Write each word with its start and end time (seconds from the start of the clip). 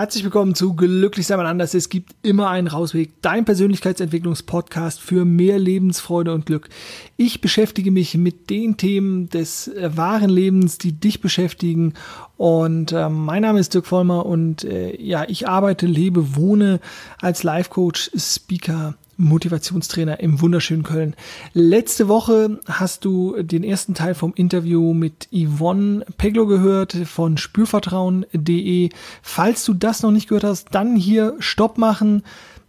Herzlich 0.00 0.24
willkommen 0.24 0.54
zu 0.54 0.72
Glücklich 0.72 1.26
sein 1.26 1.38
anders. 1.40 1.74
Es 1.74 1.90
gibt 1.90 2.14
immer 2.22 2.48
einen 2.48 2.68
Rausweg. 2.68 3.20
Dein 3.20 3.44
Persönlichkeitsentwicklungspodcast 3.44 4.98
für 4.98 5.26
mehr 5.26 5.58
Lebensfreude 5.58 6.32
und 6.32 6.46
Glück. 6.46 6.70
Ich 7.18 7.42
beschäftige 7.42 7.90
mich 7.90 8.16
mit 8.16 8.48
den 8.48 8.78
Themen 8.78 9.28
des 9.28 9.68
äh, 9.68 9.94
wahren 9.94 10.30
Lebens, 10.30 10.78
die 10.78 10.92
dich 10.92 11.20
beschäftigen. 11.20 11.92
Und 12.38 12.92
äh, 12.92 13.10
mein 13.10 13.42
Name 13.42 13.60
ist 13.60 13.74
Dirk 13.74 13.86
Vollmer 13.86 14.24
und 14.24 14.64
äh, 14.64 14.96
ja, 14.98 15.26
ich 15.28 15.46
arbeite, 15.46 15.84
lebe, 15.84 16.34
wohne 16.34 16.80
als 17.20 17.42
Life 17.42 17.68
Coach, 17.68 18.10
Speaker, 18.16 18.94
Motivationstrainer 19.20 20.20
im 20.20 20.40
wunderschönen 20.40 20.82
Köln. 20.82 21.14
Letzte 21.52 22.08
Woche 22.08 22.58
hast 22.66 23.04
du 23.04 23.42
den 23.42 23.62
ersten 23.62 23.94
Teil 23.94 24.14
vom 24.14 24.32
Interview 24.34 24.94
mit 24.94 25.28
Yvonne 25.32 26.04
Peglo 26.16 26.46
gehört 26.46 26.92
von 26.92 27.36
spürvertrauen.de. 27.36 28.88
Falls 29.22 29.64
du 29.64 29.74
das 29.74 30.02
noch 30.02 30.10
nicht 30.10 30.28
gehört 30.28 30.44
hast, 30.44 30.68
dann 30.72 30.96
hier 30.96 31.36
Stopp 31.38 31.78
machen, 31.78 32.22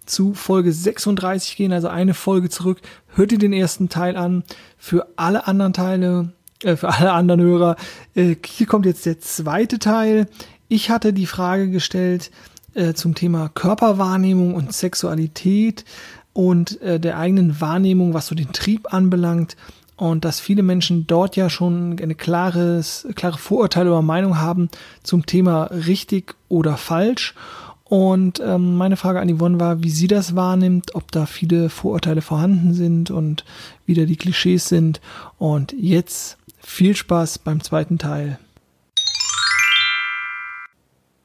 zu 0.05 0.33
Folge 0.33 0.73
36 0.73 1.55
gehen, 1.55 1.73
also 1.73 1.87
eine 1.87 2.13
Folge 2.13 2.49
zurück. 2.49 2.81
Hört 3.07 3.31
dir 3.31 3.37
den 3.37 3.53
ersten 3.53 3.89
Teil 3.89 4.17
an. 4.17 4.43
Für 4.77 5.07
alle 5.15 5.47
anderen 5.47 5.73
Teile, 5.73 6.33
äh, 6.63 6.75
für 6.75 6.89
alle 6.89 7.13
anderen 7.13 7.41
Hörer, 7.41 7.75
äh, 8.15 8.35
hier 8.45 8.67
kommt 8.67 8.85
jetzt 8.85 9.05
der 9.05 9.19
zweite 9.19 9.79
Teil. 9.79 10.27
Ich 10.67 10.89
hatte 10.89 11.13
die 11.13 11.25
Frage 11.25 11.69
gestellt, 11.69 12.31
äh, 12.73 12.93
zum 12.93 13.15
Thema 13.15 13.49
Körperwahrnehmung 13.49 14.55
und 14.55 14.73
Sexualität 14.73 15.85
und 16.33 16.81
äh, 16.81 16.99
der 16.99 17.17
eigenen 17.17 17.59
Wahrnehmung, 17.59 18.13
was 18.13 18.27
so 18.27 18.35
den 18.35 18.51
Trieb 18.53 18.93
anbelangt. 18.93 19.55
Und 19.97 20.25
dass 20.25 20.39
viele 20.39 20.63
Menschen 20.63 21.05
dort 21.05 21.35
ja 21.35 21.49
schon 21.49 21.97
eine 22.01 22.15
klares, 22.15 23.07
klare 23.15 23.37
Vorurteile 23.37 23.91
oder 23.91 24.01
Meinung 24.01 24.39
haben 24.39 24.69
zum 25.03 25.27
Thema 25.27 25.65
richtig 25.65 26.35
oder 26.49 26.75
falsch. 26.75 27.35
Und 27.83 28.39
ähm, 28.39 28.77
meine 28.77 28.95
Frage 28.97 29.19
an 29.19 29.37
Yvonne 29.37 29.59
war, 29.59 29.83
wie 29.83 29.89
sie 29.89 30.07
das 30.07 30.35
wahrnimmt, 30.35 30.95
ob 30.95 31.11
da 31.11 31.25
viele 31.25 31.69
Vorurteile 31.69 32.21
vorhanden 32.21 32.73
sind 32.73 33.11
und 33.11 33.43
wieder 33.85 34.05
die 34.05 34.15
Klischees 34.15 34.69
sind. 34.69 35.01
Und 35.37 35.73
jetzt 35.73 36.37
viel 36.61 36.95
Spaß 36.95 37.39
beim 37.39 37.61
zweiten 37.61 37.97
Teil. 37.97 38.39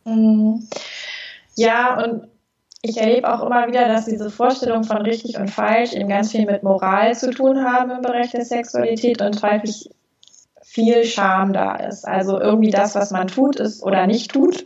Mhm. 0.05 0.69
Ja, 1.55 2.03
und 2.03 2.29
ich 2.89 2.99
erlebe 2.99 3.33
auch 3.33 3.45
immer 3.45 3.67
wieder, 3.69 3.89
dass 3.89 4.07
diese 4.07 4.31
Vorstellungen 4.31 4.85
von 4.85 4.99
richtig 4.99 5.39
und 5.39 5.51
falsch 5.51 5.93
eben 5.93 6.09
ganz 6.09 6.33
viel 6.33 6.47
mit 6.47 6.63
Moral 6.63 7.17
zu 7.17 7.31
tun 7.31 7.65
haben 7.65 7.91
im 7.91 8.03
Bereich 8.03 8.31
der 8.31 8.45
Sexualität 8.45 9.21
und 9.21 9.43
häufig 9.43 9.91
viel 10.63 11.05
Scham 11.05 11.53
da 11.53 11.77
ist. 11.77 12.07
Also 12.07 12.41
irgendwie 12.41 12.71
das, 12.71 12.95
was 12.95 13.11
man 13.11 13.29
tut, 13.29 13.57
ist 13.57 13.83
oder 13.83 14.07
nicht 14.07 14.33
tut. 14.33 14.65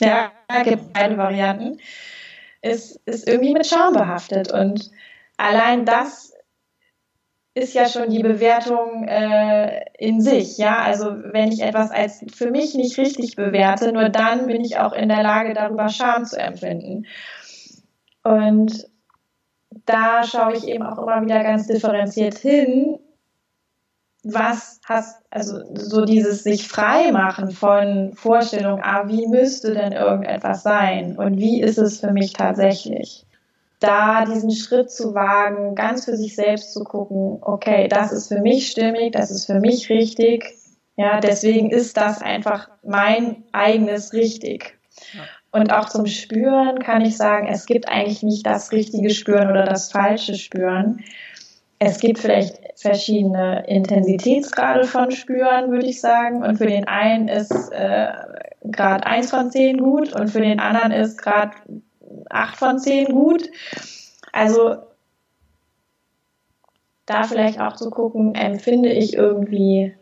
Ja, 0.00 0.30
gibt 0.64 0.92
beide 0.92 1.16
Varianten. 1.16 1.78
Ist, 2.62 3.00
ist 3.06 3.28
irgendwie 3.28 3.52
mit 3.52 3.66
Scham 3.66 3.94
behaftet. 3.94 4.52
Und 4.52 4.90
allein 5.36 5.84
das 5.84 6.32
ist 7.56 7.72
ja 7.72 7.88
schon 7.88 8.10
die 8.10 8.22
Bewertung 8.22 9.08
äh, 9.08 9.80
in 9.98 10.20
sich, 10.20 10.58
ja. 10.58 10.82
Also 10.82 11.06
wenn 11.32 11.50
ich 11.50 11.62
etwas 11.62 11.90
als 11.90 12.22
für 12.34 12.50
mich 12.50 12.74
nicht 12.74 12.98
richtig 12.98 13.34
bewerte, 13.34 13.92
nur 13.92 14.10
dann 14.10 14.46
bin 14.46 14.62
ich 14.62 14.78
auch 14.78 14.92
in 14.92 15.08
der 15.08 15.22
Lage, 15.22 15.54
darüber 15.54 15.88
Scham 15.88 16.26
zu 16.26 16.38
empfinden. 16.38 17.06
Und 18.26 18.88
da 19.84 20.24
schaue 20.24 20.56
ich 20.56 20.66
eben 20.66 20.82
auch 20.82 20.98
immer 20.98 21.22
wieder 21.22 21.44
ganz 21.44 21.68
differenziert 21.68 22.36
hin, 22.38 22.98
was 24.24 24.80
hast, 24.84 25.22
also 25.30 25.60
so 25.74 26.04
dieses 26.04 26.42
sich 26.42 26.66
frei 26.66 27.12
machen 27.12 27.52
von 27.52 28.12
Vorstellungen, 28.14 28.82
ah, 28.82 29.04
wie 29.06 29.28
müsste 29.28 29.74
denn 29.74 29.92
irgendetwas 29.92 30.64
sein 30.64 31.16
und 31.16 31.38
wie 31.38 31.60
ist 31.60 31.78
es 31.78 32.00
für 32.00 32.10
mich 32.10 32.32
tatsächlich? 32.32 33.24
Da 33.78 34.24
diesen 34.24 34.50
Schritt 34.50 34.90
zu 34.90 35.14
wagen, 35.14 35.76
ganz 35.76 36.06
für 36.06 36.16
sich 36.16 36.34
selbst 36.34 36.72
zu 36.72 36.82
gucken, 36.82 37.38
okay, 37.42 37.86
das 37.86 38.10
ist 38.10 38.26
für 38.26 38.40
mich 38.40 38.68
stimmig, 38.68 39.12
das 39.12 39.30
ist 39.30 39.46
für 39.46 39.60
mich 39.60 39.88
richtig, 39.88 40.56
ja, 40.96 41.20
deswegen 41.20 41.70
ist 41.70 41.96
das 41.96 42.22
einfach 42.22 42.70
mein 42.82 43.44
eigenes 43.52 44.12
richtig. 44.12 44.76
Ja. 45.12 45.22
Und 45.56 45.72
auch 45.72 45.88
zum 45.88 46.04
Spüren 46.04 46.80
kann 46.80 47.00
ich 47.00 47.16
sagen, 47.16 47.48
es 47.48 47.64
gibt 47.64 47.88
eigentlich 47.88 48.22
nicht 48.22 48.44
das 48.44 48.72
richtige 48.72 49.08
Spüren 49.08 49.48
oder 49.48 49.64
das 49.64 49.90
falsche 49.90 50.34
Spüren. 50.34 51.02
Es 51.78 51.98
gibt 51.98 52.18
vielleicht 52.18 52.58
verschiedene 52.76 53.64
Intensitätsgrade 53.66 54.84
von 54.84 55.10
Spüren, 55.12 55.70
würde 55.70 55.86
ich 55.86 56.02
sagen. 56.02 56.42
Und 56.42 56.58
für 56.58 56.66
den 56.66 56.86
einen 56.86 57.28
ist 57.28 57.72
äh, 57.72 58.08
Grad 58.70 59.06
1 59.06 59.30
von 59.30 59.50
10 59.50 59.78
gut 59.78 60.12
und 60.12 60.28
für 60.28 60.42
den 60.42 60.60
anderen 60.60 60.92
ist 60.92 61.16
Grad 61.16 61.52
8 62.28 62.56
von 62.58 62.78
10 62.78 63.06
gut. 63.06 63.48
Also 64.32 64.76
da 67.06 67.22
vielleicht 67.22 67.62
auch 67.62 67.76
zu 67.76 67.88
gucken, 67.88 68.34
empfinde 68.34 68.90
ich 68.90 69.14
irgendwie, 69.14 69.94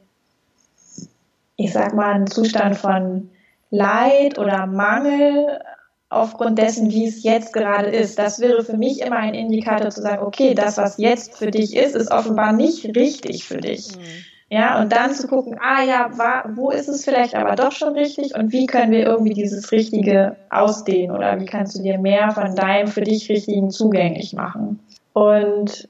ich 1.54 1.72
sag 1.72 1.94
mal, 1.94 2.12
einen 2.12 2.26
Zustand 2.26 2.76
von 2.76 3.30
Leid 3.74 4.38
oder 4.38 4.66
Mangel 4.66 5.60
aufgrund 6.08 6.58
dessen, 6.58 6.90
wie 6.90 7.06
es 7.06 7.24
jetzt 7.24 7.52
gerade 7.52 7.88
ist. 7.88 8.18
Das 8.18 8.38
wäre 8.38 8.64
für 8.64 8.76
mich 8.76 9.00
immer 9.00 9.16
ein 9.16 9.34
Indikator 9.34 9.90
zu 9.90 10.00
sagen, 10.00 10.22
okay, 10.22 10.54
das, 10.54 10.76
was 10.76 10.96
jetzt 10.98 11.36
für 11.36 11.50
dich 11.50 11.74
ist, 11.74 11.96
ist 11.96 12.10
offenbar 12.10 12.52
nicht 12.52 12.84
richtig 12.96 13.44
für 13.44 13.58
dich. 13.58 13.96
Mhm. 13.96 14.02
Ja, 14.50 14.80
und 14.80 14.92
dann 14.92 15.12
zu 15.12 15.26
gucken, 15.26 15.58
ah 15.60 15.82
ja, 15.82 16.16
war, 16.16 16.50
wo 16.54 16.70
ist 16.70 16.86
es 16.86 17.04
vielleicht 17.04 17.34
aber 17.34 17.56
doch 17.56 17.72
schon 17.72 17.94
richtig 17.94 18.36
und 18.36 18.52
wie 18.52 18.66
können 18.66 18.92
wir 18.92 19.04
irgendwie 19.04 19.34
dieses 19.34 19.72
Richtige 19.72 20.36
ausdehnen 20.50 21.16
oder 21.16 21.40
wie 21.40 21.46
kannst 21.46 21.76
du 21.76 21.82
dir 21.82 21.98
mehr 21.98 22.30
von 22.30 22.54
deinem 22.54 22.86
für 22.86 23.00
dich 23.00 23.28
Richtigen 23.28 23.70
zugänglich 23.70 24.34
machen. 24.34 24.78
Und 25.12 25.88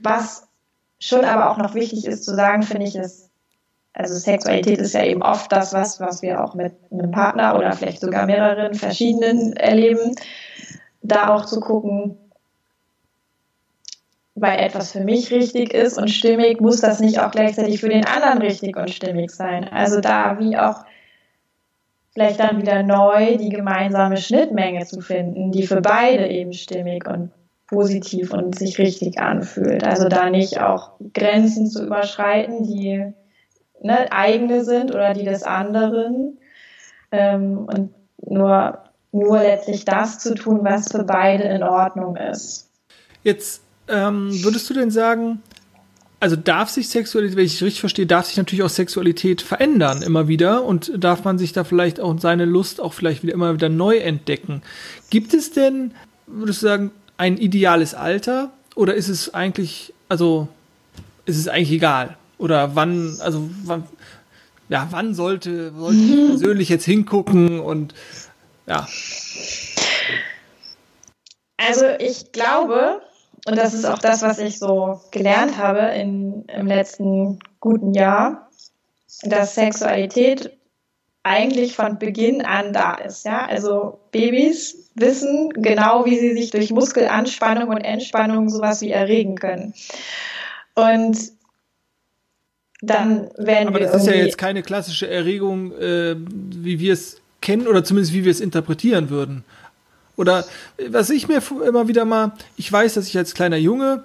was 0.00 0.48
schon 0.98 1.24
aber 1.24 1.50
auch 1.50 1.58
noch 1.58 1.74
wichtig 1.74 2.06
ist 2.06 2.24
zu 2.24 2.34
sagen, 2.34 2.62
finde 2.62 2.86
ich, 2.86 2.96
ist, 2.96 3.30
also 3.94 4.14
Sexualität 4.14 4.78
ist 4.78 4.94
ja 4.94 5.04
eben 5.04 5.22
oft 5.22 5.52
das, 5.52 5.72
was, 5.74 6.00
was 6.00 6.22
wir 6.22 6.42
auch 6.42 6.54
mit 6.54 6.72
einem 6.90 7.10
Partner 7.10 7.56
oder 7.58 7.72
vielleicht 7.72 8.00
sogar 8.00 8.26
mehreren 8.26 8.74
verschiedenen 8.74 9.52
erleben. 9.54 10.14
Da 11.02 11.34
auch 11.34 11.44
zu 11.44 11.60
gucken, 11.60 12.16
weil 14.34 14.58
etwas 14.60 14.92
für 14.92 15.00
mich 15.00 15.30
richtig 15.30 15.74
ist 15.74 15.98
und 15.98 16.08
stimmig, 16.08 16.60
muss 16.60 16.80
das 16.80 17.00
nicht 17.00 17.20
auch 17.20 17.30
gleichzeitig 17.32 17.80
für 17.80 17.88
den 17.88 18.06
anderen 18.06 18.38
richtig 18.38 18.76
und 18.76 18.90
stimmig 18.90 19.30
sein. 19.30 19.68
Also 19.68 20.00
da 20.00 20.38
wie 20.38 20.56
auch 20.56 20.84
vielleicht 22.14 22.40
dann 22.40 22.60
wieder 22.60 22.82
neu 22.82 23.36
die 23.36 23.50
gemeinsame 23.50 24.16
Schnittmenge 24.16 24.86
zu 24.86 25.00
finden, 25.00 25.52
die 25.52 25.66
für 25.66 25.82
beide 25.82 26.28
eben 26.28 26.52
stimmig 26.54 27.06
und 27.06 27.30
positiv 27.66 28.32
und 28.32 28.58
sich 28.58 28.78
richtig 28.78 29.18
anfühlt. 29.18 29.84
Also 29.84 30.08
da 30.08 30.30
nicht 30.30 30.60
auch 30.60 30.92
Grenzen 31.12 31.66
zu 31.66 31.84
überschreiten, 31.84 32.64
die 32.64 33.12
ne, 33.82 34.10
eigene 34.12 34.64
sind 34.64 34.94
oder 34.94 35.14
die 35.14 35.24
des 35.24 35.42
anderen. 35.42 36.38
Ähm, 37.10 37.58
und 37.58 37.94
nur, 38.24 38.78
nur 39.12 39.38
letztlich 39.38 39.84
das 39.84 40.18
zu 40.18 40.34
tun, 40.34 40.60
was 40.62 40.90
für 40.90 41.04
beide 41.04 41.44
in 41.44 41.62
Ordnung 41.62 42.16
ist. 42.16 42.70
Jetzt 43.22 43.62
ähm, 43.88 44.30
würdest 44.42 44.68
du 44.70 44.74
denn 44.74 44.90
sagen, 44.90 45.42
also 46.20 46.36
darf 46.36 46.70
sich 46.70 46.88
Sexualität, 46.88 47.36
wenn 47.36 47.44
ich 47.44 47.62
richtig 47.62 47.80
verstehe, 47.80 48.06
darf 48.06 48.26
sich 48.26 48.36
natürlich 48.36 48.62
auch 48.62 48.68
Sexualität 48.68 49.42
verändern 49.42 50.02
immer 50.02 50.28
wieder 50.28 50.64
und 50.64 50.92
darf 50.96 51.24
man 51.24 51.36
sich 51.36 51.52
da 51.52 51.64
vielleicht 51.64 51.98
auch 51.98 52.16
seine 52.20 52.44
Lust 52.44 52.80
auch 52.80 52.92
vielleicht 52.92 53.24
wieder 53.24 53.34
immer 53.34 53.52
wieder 53.54 53.68
neu 53.68 53.96
entdecken. 53.96 54.62
Gibt 55.10 55.34
es 55.34 55.50
denn, 55.50 55.92
würdest 56.28 56.62
du 56.62 56.68
sagen, 56.68 56.90
ein 57.16 57.38
ideales 57.38 57.94
Alter 57.94 58.52
oder 58.76 58.94
ist 58.94 59.08
es 59.08 59.34
eigentlich, 59.34 59.92
also 60.08 60.46
ist 61.26 61.38
es 61.38 61.48
eigentlich 61.48 61.72
egal? 61.72 62.16
Oder 62.42 62.74
wann, 62.74 63.18
also 63.20 63.48
wann, 63.62 63.84
ja, 64.68 64.88
wann 64.90 65.14
sollte, 65.14 65.72
sollte 65.72 65.96
ich 65.96 66.10
mhm. 66.10 66.26
persönlich 66.26 66.68
jetzt 66.68 66.84
hingucken 66.84 67.60
und 67.60 67.94
ja. 68.66 68.88
Also 71.56 71.86
ich 72.00 72.32
glaube, 72.32 73.00
und 73.46 73.56
das 73.56 73.74
ist 73.74 73.84
auch 73.84 73.98
das, 73.98 74.22
was 74.22 74.40
ich 74.40 74.58
so 74.58 75.00
gelernt 75.12 75.56
habe 75.56 75.94
in, 75.94 76.44
im 76.46 76.66
letzten 76.66 77.38
guten 77.60 77.94
Jahr, 77.94 78.48
dass 79.22 79.54
Sexualität 79.54 80.58
eigentlich 81.22 81.76
von 81.76 82.00
Beginn 82.00 82.44
an 82.44 82.72
da 82.72 82.94
ist. 82.94 83.24
Ja? 83.24 83.46
Also 83.46 84.00
Babys 84.10 84.90
wissen 84.96 85.50
genau, 85.50 86.06
wie 86.06 86.18
sie 86.18 86.32
sich 86.32 86.50
durch 86.50 86.72
Muskelanspannung 86.72 87.68
und 87.68 87.82
Entspannung 87.82 88.48
sowas 88.48 88.80
wie 88.80 88.90
erregen 88.90 89.36
können. 89.36 89.74
Und 90.74 91.18
dann 92.82 93.30
werden 93.38 93.68
Aber 93.68 93.78
das 93.78 93.94
ist 93.94 94.06
ja 94.06 94.14
jetzt 94.14 94.36
keine 94.36 94.62
klassische 94.62 95.08
Erregung, 95.08 95.72
äh, 95.78 96.16
wie 96.18 96.80
wir 96.80 96.92
es 96.92 97.22
kennen 97.40 97.68
oder 97.68 97.84
zumindest 97.84 98.12
wie 98.12 98.24
wir 98.24 98.30
es 98.30 98.40
interpretieren 98.40 99.08
würden. 99.08 99.44
Oder 100.16 100.44
was 100.88 101.08
ich 101.08 101.28
mir 101.28 101.40
immer 101.66 101.88
wieder 101.88 102.04
mal, 102.04 102.32
ich 102.56 102.70
weiß, 102.70 102.94
dass 102.94 103.06
ich 103.06 103.16
als 103.16 103.34
kleiner 103.34 103.56
Junge 103.56 104.02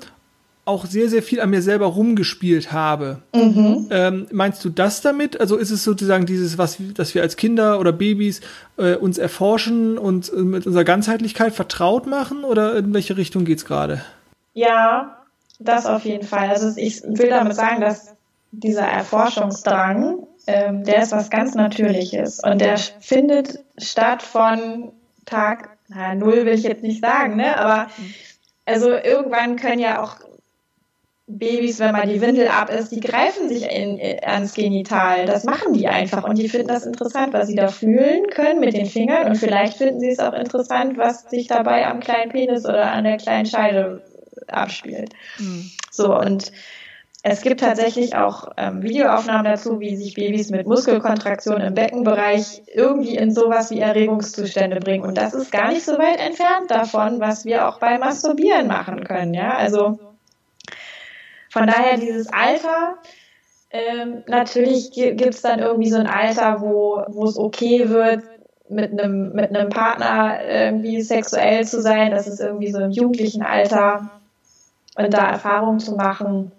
auch 0.64 0.86
sehr, 0.86 1.10
sehr 1.10 1.24
viel 1.24 1.40
an 1.40 1.50
mir 1.50 1.62
selber 1.62 1.88
rumgespielt 1.88 2.72
habe. 2.72 3.20
Mhm. 3.34 3.88
Ähm, 3.90 4.28
meinst 4.32 4.64
du 4.64 4.70
das 4.70 5.02
damit? 5.02 5.40
Also 5.40 5.56
ist 5.56 5.72
es 5.72 5.84
sozusagen 5.84 6.26
dieses, 6.26 6.58
was, 6.58 6.78
dass 6.94 7.16
wir 7.16 7.22
als 7.24 7.36
Kinder 7.36 7.80
oder 7.80 7.94
Babys 7.94 8.42
äh, 8.78 8.96
uns 8.96 9.18
erforschen 9.18 9.98
und 9.98 10.32
äh, 10.32 10.36
mit 10.36 10.68
unserer 10.68 10.84
Ganzheitlichkeit 10.84 11.54
vertraut 11.54 12.06
machen 12.06 12.44
oder 12.44 12.76
in 12.76 12.94
welche 12.94 13.18
Richtung 13.18 13.46
geht 13.46 13.60
es 13.60 13.66
gerade? 13.66 14.02
Ja, 14.54 15.26
das 15.60 15.86
auf 15.86 16.04
jeden 16.04 16.28
Fall. 16.28 16.50
Also 16.50 16.74
ich 16.76 17.02
will 17.04 17.30
damit 17.30 17.56
sagen, 17.56 17.82
dass 17.82 18.17
dieser 18.52 18.86
Erforschungsdrang, 18.86 20.28
ähm, 20.48 20.84
der 20.84 21.04
ist 21.04 21.12
was 21.12 21.30
ganz 21.30 21.56
Natürliches 21.56 22.40
und 22.40 22.60
der 22.62 22.78
findet 22.78 23.60
statt 23.78 24.22
von 24.22 24.92
Tag 25.26 25.78
na, 25.90 26.16
null 26.16 26.46
will 26.46 26.54
ich 26.54 26.64
jetzt 26.64 26.84
nicht 26.84 27.02
sagen, 27.02 27.38
ne? 27.38 27.58
Aber 27.58 27.88
also 28.66 28.92
irgendwann 28.92 29.56
können 29.56 29.80
ja 29.80 30.04
auch 30.04 30.18
Babys, 31.30 31.80
wenn 31.80 31.92
mal 31.92 32.08
die 32.08 32.22
Windel 32.22 32.48
ab 32.48 32.70
ist, 32.70 32.90
die 32.92 33.02
greifen 33.02 33.50
sich 33.50 33.64
in, 33.70 34.00
ans 34.24 34.54
Genital. 34.54 35.26
Das 35.26 35.44
machen 35.44 35.74
die 35.74 35.88
einfach 35.88 36.24
und 36.24 36.38
die 36.38 36.48
finden 36.48 36.70
das 36.70 36.86
interessant, 36.86 37.34
was 37.34 37.48
sie 37.48 37.56
da 37.56 37.68
fühlen 37.68 38.28
können 38.28 38.62
mit 38.62 38.74
den 38.74 38.86
Fingern 38.86 39.28
und 39.28 39.36
vielleicht 39.36 39.78
finden 39.78 40.00
sie 40.00 40.10
es 40.10 40.20
auch 40.20 40.34
interessant, 40.34 40.98
was 40.98 41.24
sich 41.24 41.48
dabei 41.48 41.86
am 41.86 42.00
kleinen 42.00 42.32
Penis 42.32 42.66
oder 42.66 42.92
an 42.92 43.04
der 43.04 43.18
kleinen 43.18 43.46
Scheide 43.46 44.04
abspielt. 44.48 45.14
Mhm. 45.40 45.70
So 45.92 46.18
und 46.18 46.54
es 47.24 47.42
gibt 47.42 47.60
tatsächlich 47.60 48.16
auch 48.16 48.52
ähm, 48.58 48.84
Videoaufnahmen 48.84 49.46
dazu, 49.46 49.80
wie 49.80 49.96
sich 49.96 50.14
Babys 50.14 50.50
mit 50.50 50.68
Muskelkontraktion 50.68 51.60
im 51.62 51.74
Beckenbereich 51.74 52.62
irgendwie 52.74 53.16
in 53.16 53.32
sowas 53.32 53.72
wie 53.72 53.80
Erregungszustände 53.80 54.80
bringen. 54.80 55.04
Und 55.04 55.18
das 55.18 55.34
ist 55.34 55.52
gar 55.52 55.70
nicht 55.70 55.84
so 55.84 55.94
weit 55.94 56.20
entfernt 56.20 56.70
davon, 56.70 57.20
was 57.20 57.44
wir 57.44 57.68
auch 57.68 57.80
beim 57.80 58.00
Masturbieren 58.00 58.68
machen 58.68 59.04
können. 59.04 59.34
Ja, 59.34 59.56
also 59.56 60.00
von 61.50 61.68
daher 61.68 61.98
dieses 61.98 62.32
Alter. 62.32 62.96
Ähm, 63.70 64.24
natürlich 64.28 64.92
gibt 64.92 65.34
es 65.34 65.42
dann 65.42 65.60
irgendwie 65.60 65.90
so 65.90 65.98
ein 65.98 66.08
Alter, 66.08 66.62
wo, 66.62 67.26
es 67.26 67.38
okay 67.38 67.90
wird, 67.90 68.24
mit 68.70 68.92
einem, 68.92 69.34
mit 69.34 69.56
einem 69.56 69.70
Partner 69.70 70.40
irgendwie 70.46 71.02
sexuell 71.02 71.66
zu 71.66 71.82
sein. 71.82 72.12
Das 72.12 72.28
ist 72.28 72.40
irgendwie 72.40 72.72
so 72.72 72.80
im 72.80 72.92
jugendlichen 72.92 73.42
Alter 73.42 74.10
und 74.96 75.14
da 75.14 75.30
Erfahrungen 75.30 75.80
zu 75.80 75.96
machen. 75.96 76.52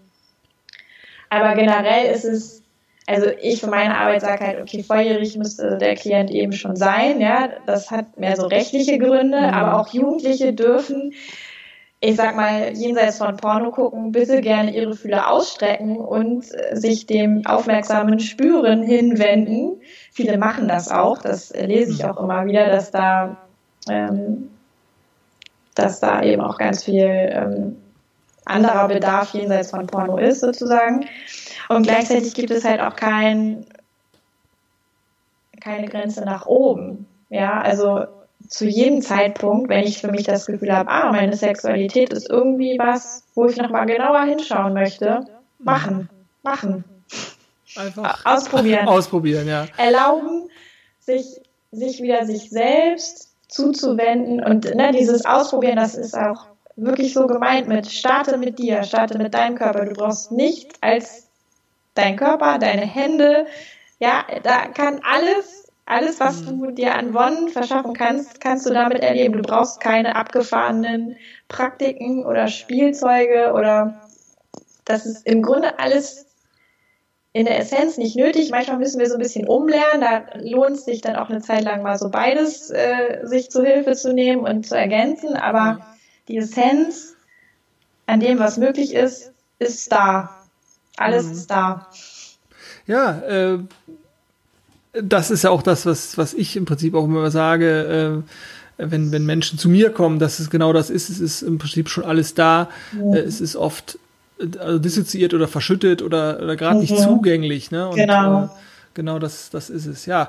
Aber 1.30 1.54
generell 1.54 2.12
ist 2.12 2.24
es, 2.24 2.62
also 3.06 3.26
ich 3.40 3.60
für 3.60 3.68
meine 3.68 3.96
Arbeit 3.96 4.20
sage 4.20 4.46
halt, 4.46 4.60
okay, 4.60 4.82
volljährig 4.82 5.36
müsste 5.36 5.78
der 5.78 5.94
Klient 5.94 6.30
eben 6.30 6.52
schon 6.52 6.76
sein, 6.76 7.20
ja, 7.20 7.48
das 7.66 7.90
hat 7.90 8.18
mehr 8.18 8.36
so 8.36 8.46
rechtliche 8.46 8.98
Gründe, 8.98 9.38
mhm. 9.38 9.54
aber 9.54 9.80
auch 9.80 9.92
Jugendliche 9.92 10.52
dürfen, 10.52 11.12
ich 12.00 12.14
sag 12.14 12.36
mal, 12.36 12.76
jenseits 12.76 13.18
von 13.18 13.36
Porno 13.36 13.72
gucken, 13.72 14.12
bitte 14.12 14.40
gerne 14.40 14.72
ihre 14.74 14.94
Fühler 14.94 15.32
ausstrecken 15.32 15.96
und 15.96 16.44
sich 16.72 17.06
dem 17.06 17.44
aufmerksamen 17.44 18.20
Spüren 18.20 18.82
hinwenden. 18.82 19.80
Viele 20.12 20.38
machen 20.38 20.68
das 20.68 20.90
auch, 20.90 21.18
das 21.18 21.52
lese 21.52 21.92
ich 21.92 22.04
auch 22.04 22.20
immer 22.20 22.46
wieder, 22.46 22.68
dass 22.68 22.92
da, 22.92 23.38
ähm, 23.90 24.48
dass 25.74 25.98
da 25.98 26.22
eben 26.22 26.40
auch 26.40 26.56
ganz 26.56 26.84
viel 26.84 27.08
ähm, 27.08 27.76
anderer 28.48 28.88
Bedarf 28.88 29.34
jenseits 29.34 29.70
von 29.70 29.86
Porno 29.86 30.16
ist, 30.16 30.40
sozusagen. 30.40 31.06
Und 31.68 31.82
gleichzeitig 31.82 32.34
gibt 32.34 32.50
es 32.50 32.64
halt 32.64 32.80
auch 32.80 32.96
kein, 32.96 33.66
keine 35.60 35.88
Grenze 35.88 36.24
nach 36.24 36.46
oben. 36.46 37.06
Ja, 37.30 37.60
also 37.60 38.06
zu 38.48 38.66
jedem 38.66 39.02
Zeitpunkt, 39.02 39.68
wenn 39.68 39.84
ich 39.84 40.00
für 40.00 40.10
mich 40.10 40.24
das 40.24 40.46
Gefühl 40.46 40.72
habe, 40.72 40.90
ah, 40.90 41.12
meine 41.12 41.36
Sexualität 41.36 42.12
ist 42.12 42.30
irgendwie 42.30 42.78
was, 42.78 43.24
wo 43.34 43.46
ich 43.46 43.56
nochmal 43.56 43.86
genauer 43.86 44.22
hinschauen 44.22 44.72
möchte, 44.72 45.26
machen, 45.58 46.08
machen. 46.42 46.84
Einfach 47.76 48.24
ausprobieren. 48.24 48.88
Ausprobieren, 48.88 49.46
ja. 49.46 49.66
Erlauben, 49.76 50.48
sich, 51.00 51.40
sich 51.70 52.00
wieder 52.00 52.24
sich 52.24 52.48
selbst 52.48 53.34
zuzuwenden 53.48 54.42
und 54.42 54.74
ne, 54.74 54.92
dieses 54.92 55.26
Ausprobieren, 55.26 55.76
das 55.76 55.94
ist 55.94 56.16
auch 56.16 56.46
wirklich 56.78 57.14
so 57.14 57.26
gemeint 57.26 57.68
mit 57.68 57.90
starte 57.90 58.38
mit 58.38 58.58
dir, 58.58 58.82
starte 58.82 59.18
mit 59.18 59.34
deinem 59.34 59.56
Körper. 59.56 59.84
Du 59.84 59.94
brauchst 59.94 60.32
nicht 60.32 60.74
als 60.80 61.28
dein 61.94 62.16
Körper, 62.16 62.58
deine 62.58 62.86
Hände, 62.86 63.46
ja, 63.98 64.24
da 64.44 64.68
kann 64.68 65.00
alles, 65.02 65.66
alles, 65.84 66.20
was 66.20 66.44
du 66.44 66.54
mhm. 66.54 66.74
dir 66.76 66.94
an 66.94 67.14
Wonnen 67.14 67.48
verschaffen 67.48 67.94
kannst, 67.94 68.40
kannst 68.40 68.66
du 68.66 68.72
damit 68.72 69.02
erleben. 69.02 69.34
Du 69.34 69.42
brauchst 69.42 69.80
keine 69.80 70.14
abgefahrenen 70.14 71.16
Praktiken 71.48 72.24
oder 72.24 72.48
Spielzeuge 72.48 73.52
oder 73.54 74.00
das 74.84 75.06
ist 75.06 75.26
im 75.26 75.42
Grunde 75.42 75.78
alles 75.78 76.26
in 77.32 77.44
der 77.44 77.58
Essenz 77.58 77.98
nicht 77.98 78.16
nötig. 78.16 78.50
Manchmal 78.50 78.78
müssen 78.78 79.00
wir 79.00 79.08
so 79.08 79.14
ein 79.14 79.20
bisschen 79.20 79.46
umlernen. 79.46 80.00
Da 80.00 80.24
lohnt 80.36 80.76
es 80.76 80.84
sich 80.84 81.00
dann 81.00 81.16
auch 81.16 81.28
eine 81.28 81.40
Zeit 81.40 81.62
lang 81.62 81.82
mal 81.82 81.98
so 81.98 82.10
beides 82.10 82.70
äh, 82.70 83.20
sich 83.24 83.50
zu 83.50 83.64
Hilfe 83.64 83.92
zu 83.92 84.14
nehmen 84.14 84.44
und 84.44 84.66
zu 84.66 84.76
ergänzen. 84.76 85.36
Aber 85.36 85.97
die 86.28 86.36
Essenz 86.36 87.16
an 88.06 88.20
dem, 88.20 88.38
was 88.38 88.56
möglich 88.56 88.94
ist, 88.94 89.32
ist 89.58 89.90
da. 89.92 90.30
Alles 90.96 91.26
mhm. 91.26 91.32
ist 91.32 91.50
da. 91.50 91.88
Ja, 92.86 93.18
äh, 93.20 93.58
das 94.92 95.30
ist 95.30 95.44
ja 95.44 95.50
auch 95.50 95.62
das, 95.62 95.86
was, 95.86 96.18
was 96.18 96.34
ich 96.34 96.56
im 96.56 96.64
Prinzip 96.64 96.94
auch 96.94 97.04
immer 97.04 97.30
sage, 97.30 98.24
äh, 98.78 98.88
wenn, 98.90 99.12
wenn 99.12 99.26
Menschen 99.26 99.58
zu 99.58 99.68
mir 99.68 99.90
kommen, 99.90 100.18
dass 100.18 100.38
es 100.38 100.50
genau 100.50 100.72
das 100.72 100.88
ist, 100.88 101.08
es 101.10 101.20
ist 101.20 101.42
im 101.42 101.58
Prinzip 101.58 101.88
schon 101.88 102.04
alles 102.04 102.34
da. 102.34 102.68
Ja. 102.96 103.16
Äh, 103.16 103.20
es 103.20 103.40
ist 103.40 103.56
oft 103.56 103.98
äh, 104.38 104.58
also 104.58 104.78
dissoziiert 104.78 105.34
oder 105.34 105.48
verschüttet 105.48 106.02
oder, 106.02 106.40
oder 106.42 106.56
gerade 106.56 106.76
mhm. 106.76 106.80
nicht 106.82 106.98
zugänglich. 106.98 107.70
Ne? 107.70 107.88
Und, 107.88 107.96
genau. 107.96 108.50
Genau 108.94 109.18
das, 109.18 109.50
das 109.50 109.70
ist 109.70 109.86
es, 109.86 110.06
ja. 110.06 110.28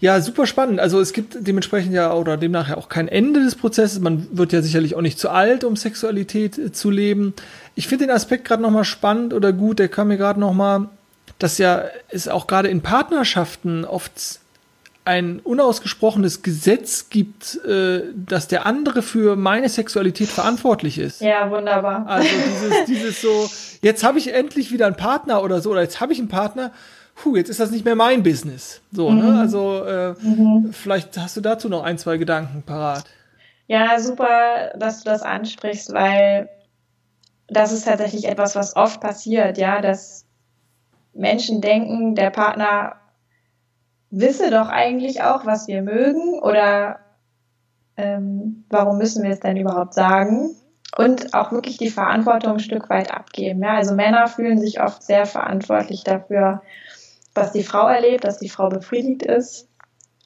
Ja, 0.00 0.20
super 0.20 0.46
spannend. 0.46 0.80
Also 0.80 1.00
es 1.00 1.12
gibt 1.12 1.36
dementsprechend 1.40 1.92
ja 1.92 2.12
oder 2.12 2.36
demnach 2.36 2.68
ja 2.68 2.76
auch 2.76 2.88
kein 2.88 3.08
Ende 3.08 3.42
des 3.42 3.56
Prozesses. 3.56 3.98
Man 3.98 4.28
wird 4.30 4.52
ja 4.52 4.62
sicherlich 4.62 4.94
auch 4.94 5.00
nicht 5.00 5.18
zu 5.18 5.28
alt, 5.28 5.64
um 5.64 5.76
Sexualität 5.76 6.56
äh, 6.56 6.72
zu 6.72 6.90
leben. 6.90 7.34
Ich 7.74 7.88
finde 7.88 8.06
den 8.06 8.14
Aspekt 8.14 8.44
gerade 8.44 8.62
nochmal 8.62 8.84
spannend 8.84 9.34
oder 9.34 9.52
gut, 9.52 9.78
der 9.78 9.88
kam 9.88 10.08
mir 10.08 10.16
gerade 10.16 10.38
nochmal, 10.38 10.88
dass 11.38 11.58
ja 11.58 11.84
es 12.08 12.28
auch 12.28 12.46
gerade 12.46 12.68
in 12.68 12.80
Partnerschaften 12.80 13.84
oft 13.84 14.40
ein 15.08 15.40
unausgesprochenes 15.40 16.42
Gesetz 16.42 17.08
gibt, 17.08 17.64
äh, 17.64 18.02
dass 18.14 18.46
der 18.46 18.66
andere 18.66 19.00
für 19.00 19.36
meine 19.36 19.70
Sexualität 19.70 20.28
verantwortlich 20.28 20.98
ist. 20.98 21.22
Ja, 21.22 21.50
wunderbar. 21.50 22.06
Also 22.06 22.28
dieses, 22.28 22.84
dieses 22.84 23.20
so, 23.22 23.50
jetzt 23.80 24.04
habe 24.04 24.18
ich 24.18 24.34
endlich 24.34 24.70
wieder 24.70 24.86
einen 24.86 24.96
Partner 24.96 25.42
oder 25.42 25.62
so, 25.62 25.70
oder 25.70 25.80
jetzt 25.80 26.00
habe 26.00 26.12
ich 26.12 26.18
einen 26.18 26.28
Partner 26.28 26.72
puh, 27.18 27.36
jetzt 27.36 27.48
ist 27.48 27.60
das 27.60 27.70
nicht 27.70 27.84
mehr 27.84 27.96
mein 27.96 28.22
Business. 28.22 28.80
So, 28.92 29.10
ne? 29.10 29.22
mhm. 29.22 29.34
ne? 29.34 29.40
Also 29.40 29.84
äh, 29.84 30.14
mhm. 30.20 30.72
vielleicht 30.72 31.18
hast 31.18 31.36
du 31.36 31.40
dazu 31.40 31.68
noch 31.68 31.82
ein, 31.82 31.98
zwei 31.98 32.16
Gedanken 32.16 32.62
parat. 32.62 33.04
Ja, 33.66 33.98
super, 33.98 34.72
dass 34.78 35.02
du 35.02 35.10
das 35.10 35.22
ansprichst, 35.22 35.92
weil 35.92 36.48
das 37.48 37.72
ist 37.72 37.84
tatsächlich 37.84 38.26
etwas, 38.26 38.56
was 38.56 38.76
oft 38.76 39.00
passiert, 39.00 39.58
ja, 39.58 39.80
dass 39.80 40.26
Menschen 41.12 41.60
denken, 41.60 42.14
der 42.14 42.30
Partner 42.30 42.96
wisse 44.10 44.50
doch 44.50 44.68
eigentlich 44.68 45.22
auch, 45.22 45.44
was 45.44 45.68
wir 45.68 45.82
mögen 45.82 46.38
oder 46.38 47.00
ähm, 47.96 48.64
warum 48.70 48.96
müssen 48.98 49.22
wir 49.22 49.30
es 49.30 49.40
denn 49.40 49.56
überhaupt 49.56 49.92
sagen? 49.92 50.54
Und 50.96 51.34
auch 51.34 51.52
wirklich 51.52 51.76
die 51.76 51.90
Verantwortung 51.90 52.54
ein 52.54 52.60
Stück 52.60 52.88
weit 52.88 53.12
abgeben. 53.12 53.62
Ja? 53.62 53.74
Also 53.74 53.94
Männer 53.94 54.28
fühlen 54.28 54.58
sich 54.58 54.80
oft 54.80 55.02
sehr 55.02 55.26
verantwortlich 55.26 56.04
dafür, 56.04 56.62
was 57.38 57.52
die 57.52 57.62
Frau 57.62 57.86
erlebt, 57.86 58.24
dass 58.24 58.38
die 58.38 58.48
Frau 58.48 58.68
befriedigt 58.68 59.22
ist. 59.22 59.68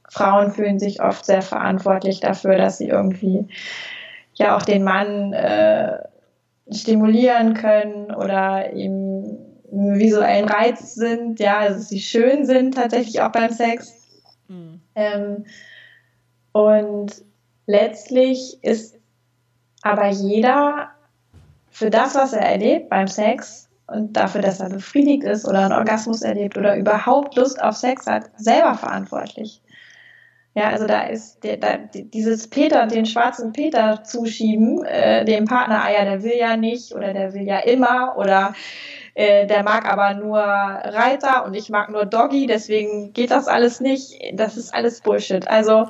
Frauen 0.08 0.50
fühlen 0.50 0.78
sich 0.78 1.02
oft 1.02 1.24
sehr 1.24 1.42
verantwortlich 1.42 2.20
dafür, 2.20 2.56
dass 2.56 2.78
sie 2.78 2.88
irgendwie 2.88 3.48
ja 4.34 4.56
auch 4.56 4.62
den 4.62 4.84
Mann 4.84 5.32
äh, 5.32 5.98
stimulieren 6.70 7.54
können 7.54 8.14
oder 8.14 8.72
ihm 8.72 9.38
visuellen 9.72 10.48
Reiz 10.48 10.94
sind, 10.94 11.40
ja, 11.40 11.58
also 11.58 11.80
sie 11.80 12.00
schön 12.00 12.44
sind 12.44 12.74
tatsächlich 12.74 13.22
auch 13.22 13.32
beim 13.32 13.50
Sex. 13.50 14.20
Mhm. 14.48 14.80
Ähm, 14.94 15.44
und 16.52 17.24
letztlich 17.66 18.62
ist 18.62 18.98
aber 19.80 20.08
jeder 20.08 20.90
für 21.70 21.88
das, 21.88 22.14
was 22.14 22.34
er 22.34 22.42
erlebt 22.42 22.90
beim 22.90 23.08
Sex, 23.08 23.70
und 23.92 24.14
dafür, 24.14 24.40
dass 24.42 24.60
er 24.60 24.70
befriedigt 24.70 25.24
ist 25.24 25.46
oder 25.46 25.60
einen 25.60 25.72
Orgasmus 25.72 26.22
erlebt 26.22 26.56
oder 26.56 26.76
überhaupt 26.76 27.36
Lust 27.36 27.62
auf 27.62 27.76
Sex 27.76 28.06
hat, 28.06 28.30
selber 28.36 28.74
verantwortlich. 28.74 29.60
Ja, 30.54 30.68
also 30.68 30.86
da 30.86 31.04
ist 31.04 31.42
der, 31.44 31.56
da, 31.56 31.78
dieses 31.94 32.48
Peter, 32.48 32.86
den 32.86 33.06
schwarzen 33.06 33.52
Peter 33.52 34.04
zuschieben, 34.04 34.84
äh, 34.84 35.24
dem 35.24 35.46
Partner, 35.46 35.82
ah 35.84 35.90
ja, 35.90 36.04
der 36.04 36.22
will 36.22 36.36
ja 36.36 36.58
nicht 36.58 36.92
oder 36.94 37.14
der 37.14 37.32
will 37.32 37.42
ja 37.42 37.60
immer 37.60 38.16
oder 38.18 38.54
äh, 39.14 39.46
der 39.46 39.62
mag 39.62 39.90
aber 39.90 40.12
nur 40.14 40.40
Reiter 40.40 41.46
und 41.46 41.54
ich 41.54 41.70
mag 41.70 41.90
nur 41.90 42.04
Doggy, 42.04 42.46
deswegen 42.46 43.14
geht 43.14 43.30
das 43.30 43.48
alles 43.48 43.80
nicht. 43.80 44.14
Das 44.34 44.58
ist 44.58 44.74
alles 44.74 45.00
Bullshit. 45.00 45.48
Also 45.48 45.88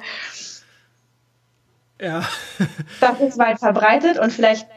ja. 2.00 2.22
das 3.00 3.20
ist 3.20 3.38
weit 3.38 3.58
verbreitet 3.58 4.18
und 4.18 4.32
vielleicht 4.32 4.68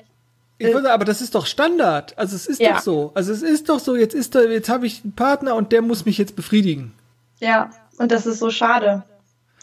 Ich 0.57 0.74
würde, 0.74 0.91
aber 0.91 1.03
das 1.03 1.21
ist 1.21 1.35
doch 1.35 1.45
Standard. 1.45 2.17
Also 2.17 2.35
es 2.35 2.47
ist 2.47 2.62
ja. 2.62 2.74
doch 2.74 2.79
so. 2.79 3.12
Also 3.13 3.33
es 3.33 3.41
ist 3.41 3.67
doch 3.67 3.79
so, 3.79 3.95
jetzt 3.95 4.15
ist 4.15 4.35
da, 4.35 4.41
jetzt 4.41 4.69
habe 4.69 4.88
ich 4.88 5.03
einen 5.03 5.13
Partner 5.13 5.55
und 5.55 5.71
der 5.71 5.81
muss 5.81 6.05
mich 6.05 6.17
jetzt 6.17 6.35
befriedigen. 6.35 6.93
Ja, 7.39 7.71
und 7.97 8.12
das 8.12 8.25
ist 8.25 8.39
so 8.39 8.50
schade. 8.50 9.03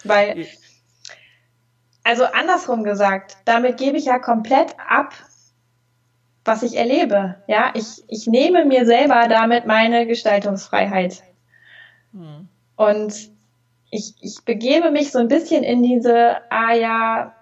Weil, 0.05 0.47
also 2.05 2.25
andersrum 2.25 2.85
gesagt, 2.85 3.37
damit 3.47 3.79
gebe 3.79 3.97
ich 3.97 4.05
ja 4.05 4.19
komplett 4.19 4.75
ab, 4.87 5.15
was 6.45 6.63
ich 6.63 6.77
erlebe. 6.77 7.37
Ja, 7.47 7.71
ich, 7.75 8.03
ich 8.09 8.27
nehme 8.27 8.65
mir 8.65 8.85
selber 8.85 9.29
damit 9.29 9.67
meine 9.67 10.07
Gestaltungsfreiheit. 10.07 11.23
Hm. 12.13 12.49
Und 12.77 13.31
ich, 13.91 14.15
ich 14.21 14.45
begebe 14.45 14.91
mich 14.91 15.11
so 15.13 15.19
ein 15.19 15.29
bisschen 15.29 15.63
in 15.63 15.83
diese, 15.83 16.39
ah 16.51 16.75
ja, 16.75 17.35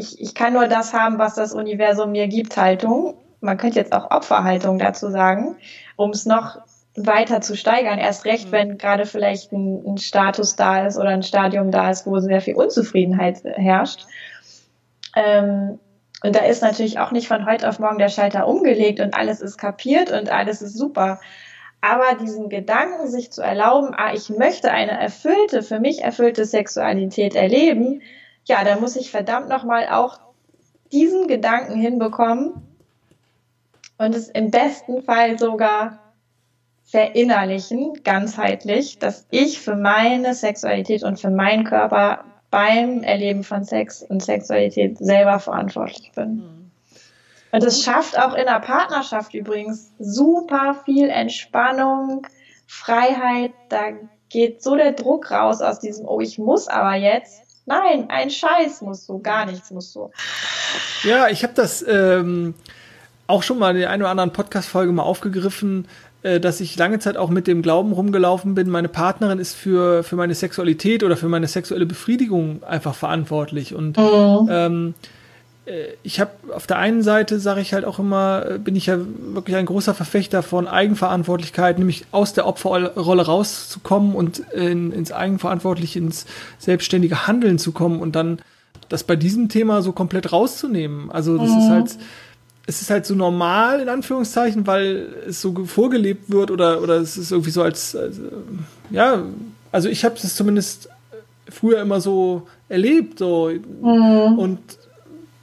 ich, 0.00 0.20
ich 0.20 0.34
kann 0.34 0.54
nur 0.54 0.66
das 0.66 0.94
haben, 0.94 1.18
was 1.18 1.34
das 1.34 1.52
Universum 1.52 2.12
mir 2.12 2.26
gibt, 2.26 2.56
Haltung. 2.56 3.14
Man 3.40 3.58
könnte 3.58 3.78
jetzt 3.78 3.92
auch 3.92 4.10
Opferhaltung 4.10 4.78
dazu 4.78 5.10
sagen, 5.10 5.56
um 5.96 6.10
es 6.10 6.26
noch 6.26 6.58
weiter 6.96 7.40
zu 7.40 7.56
steigern. 7.56 7.98
Erst 7.98 8.24
recht, 8.24 8.48
mhm. 8.48 8.52
wenn 8.52 8.78
gerade 8.78 9.06
vielleicht 9.06 9.52
ein, 9.52 9.84
ein, 9.86 9.98
Status 9.98 10.56
da 10.56 10.86
ist 10.86 10.96
oder 10.96 11.10
ein 11.10 11.22
Stadium 11.22 11.70
da 11.70 11.90
ist, 11.90 12.06
wo 12.06 12.18
sehr 12.18 12.40
viel 12.40 12.54
Unzufriedenheit 12.54 13.44
herrscht. 13.44 14.06
Ähm, 15.14 15.78
und 16.22 16.34
da 16.34 16.40
ist 16.40 16.62
natürlich 16.62 16.98
auch 16.98 17.12
nicht 17.12 17.28
von 17.28 17.46
heute 17.46 17.68
auf 17.68 17.78
morgen 17.78 17.98
der 17.98 18.08
Schalter 18.08 18.46
umgelegt 18.46 19.00
und 19.00 19.14
alles 19.14 19.40
ist 19.40 19.56
kapiert 19.56 20.10
und 20.10 20.30
alles 20.30 20.62
ist 20.62 20.76
super. 20.76 21.20
Aber 21.82 22.14
diesen 22.20 22.50
Gedanken, 22.50 23.08
sich 23.08 23.32
zu 23.32 23.40
erlauben, 23.42 23.94
ah, 23.96 24.12
ich 24.12 24.28
möchte 24.28 24.70
eine 24.70 24.92
erfüllte, 24.92 25.62
für 25.62 25.80
mich 25.80 26.02
erfüllte 26.02 26.44
Sexualität 26.44 27.34
erleben, 27.34 28.02
ja, 28.44 28.64
da 28.64 28.76
muss 28.76 28.96
ich 28.96 29.10
verdammt 29.10 29.48
nochmal 29.48 29.88
auch 29.88 30.18
diesen 30.92 31.28
Gedanken 31.28 31.74
hinbekommen 31.74 32.62
und 33.98 34.14
es 34.14 34.28
im 34.28 34.50
besten 34.50 35.02
Fall 35.02 35.38
sogar 35.38 35.98
verinnerlichen, 36.84 38.02
ganzheitlich, 38.02 38.98
dass 38.98 39.26
ich 39.30 39.60
für 39.60 39.76
meine 39.76 40.34
Sexualität 40.34 41.04
und 41.04 41.20
für 41.20 41.30
meinen 41.30 41.64
Körper 41.64 42.24
beim 42.50 43.04
Erleben 43.04 43.44
von 43.44 43.62
Sex 43.64 44.02
und 44.02 44.22
Sexualität 44.22 44.98
selber 44.98 45.38
verantwortlich 45.38 46.10
bin. 46.14 46.36
Mhm. 46.36 46.70
Und 47.52 47.64
es 47.64 47.82
schafft 47.82 48.18
auch 48.18 48.34
in 48.34 48.46
der 48.46 48.60
Partnerschaft 48.60 49.34
übrigens 49.34 49.92
super 49.98 50.76
viel 50.84 51.08
Entspannung, 51.08 52.26
Freiheit. 52.66 53.52
Da 53.68 53.92
geht 54.28 54.62
so 54.62 54.76
der 54.76 54.92
Druck 54.92 55.30
raus 55.30 55.60
aus 55.60 55.80
diesem, 55.80 56.06
oh, 56.06 56.20
ich 56.20 56.38
muss 56.38 56.68
aber 56.68 56.94
jetzt. 56.94 57.42
Nein, 57.70 58.06
ein 58.08 58.30
Scheiß 58.30 58.82
musst 58.82 59.08
du, 59.08 59.20
gar 59.20 59.46
nichts 59.46 59.70
musst 59.70 59.94
du. 59.94 60.10
Ja, 61.04 61.28
ich 61.28 61.44
habe 61.44 61.52
das 61.54 61.84
ähm, 61.86 62.54
auch 63.28 63.44
schon 63.44 63.60
mal 63.60 63.70
in 63.70 63.76
der 63.76 63.90
einen 63.90 64.02
oder 64.02 64.10
anderen 64.10 64.32
Podcast-Folge 64.32 64.90
mal 64.90 65.04
aufgegriffen, 65.04 65.86
äh, 66.24 66.40
dass 66.40 66.60
ich 66.60 66.76
lange 66.76 66.98
Zeit 66.98 67.16
auch 67.16 67.30
mit 67.30 67.46
dem 67.46 67.62
Glauben 67.62 67.92
rumgelaufen 67.92 68.56
bin, 68.56 68.70
meine 68.70 68.88
Partnerin 68.88 69.38
ist 69.38 69.54
für, 69.54 70.02
für 70.02 70.16
meine 70.16 70.34
Sexualität 70.34 71.04
oder 71.04 71.16
für 71.16 71.28
meine 71.28 71.46
sexuelle 71.46 71.86
Befriedigung 71.86 72.64
einfach 72.64 72.96
verantwortlich. 72.96 73.72
Und 73.72 73.96
mhm. 73.96 74.48
ähm, 74.50 74.94
äh, 74.98 75.06
ich 76.02 76.20
habe 76.20 76.30
auf 76.54 76.66
der 76.66 76.78
einen 76.78 77.02
Seite, 77.02 77.38
sage 77.40 77.60
ich 77.60 77.72
halt 77.72 77.84
auch 77.84 77.98
immer, 77.98 78.44
äh, 78.46 78.58
bin 78.58 78.76
ich 78.76 78.86
ja 78.86 78.98
wirklich 78.98 79.56
ein 79.56 79.66
großer 79.66 79.94
Verfechter 79.94 80.42
von 80.42 80.66
Eigenverantwortlichkeit, 80.66 81.78
nämlich 81.78 82.06
aus 82.12 82.32
der 82.32 82.46
Opferrolle 82.46 83.26
rauszukommen 83.26 84.14
und 84.14 84.40
in, 84.52 84.92
ins 84.92 85.12
eigenverantwortlich, 85.12 85.96
ins 85.96 86.26
selbstständige 86.58 87.26
Handeln 87.26 87.58
zu 87.58 87.72
kommen 87.72 88.00
und 88.00 88.16
dann 88.16 88.40
das 88.88 89.04
bei 89.04 89.16
diesem 89.16 89.48
Thema 89.48 89.82
so 89.82 89.92
komplett 89.92 90.32
rauszunehmen. 90.32 91.10
Also 91.10 91.38
das 91.38 91.50
mhm. 91.50 91.58
ist 91.58 91.68
halt, 91.68 91.98
es 92.66 92.82
ist 92.82 92.90
halt 92.90 93.06
so 93.06 93.14
normal 93.14 93.80
in 93.80 93.88
Anführungszeichen, 93.88 94.66
weil 94.66 95.08
es 95.28 95.40
so 95.40 95.64
vorgelebt 95.64 96.30
wird 96.30 96.50
oder 96.50 96.82
oder 96.82 96.96
es 96.96 97.16
ist 97.16 97.30
irgendwie 97.30 97.50
so 97.50 97.62
als, 97.62 97.94
als 97.96 98.20
ja, 98.90 99.22
also 99.72 99.88
ich 99.88 100.04
habe 100.04 100.16
es 100.16 100.34
zumindest 100.34 100.88
früher 101.48 101.80
immer 101.80 102.00
so 102.00 102.46
erlebt 102.68 103.18
so 103.18 103.50
mhm. 103.50 104.38
und 104.38 104.58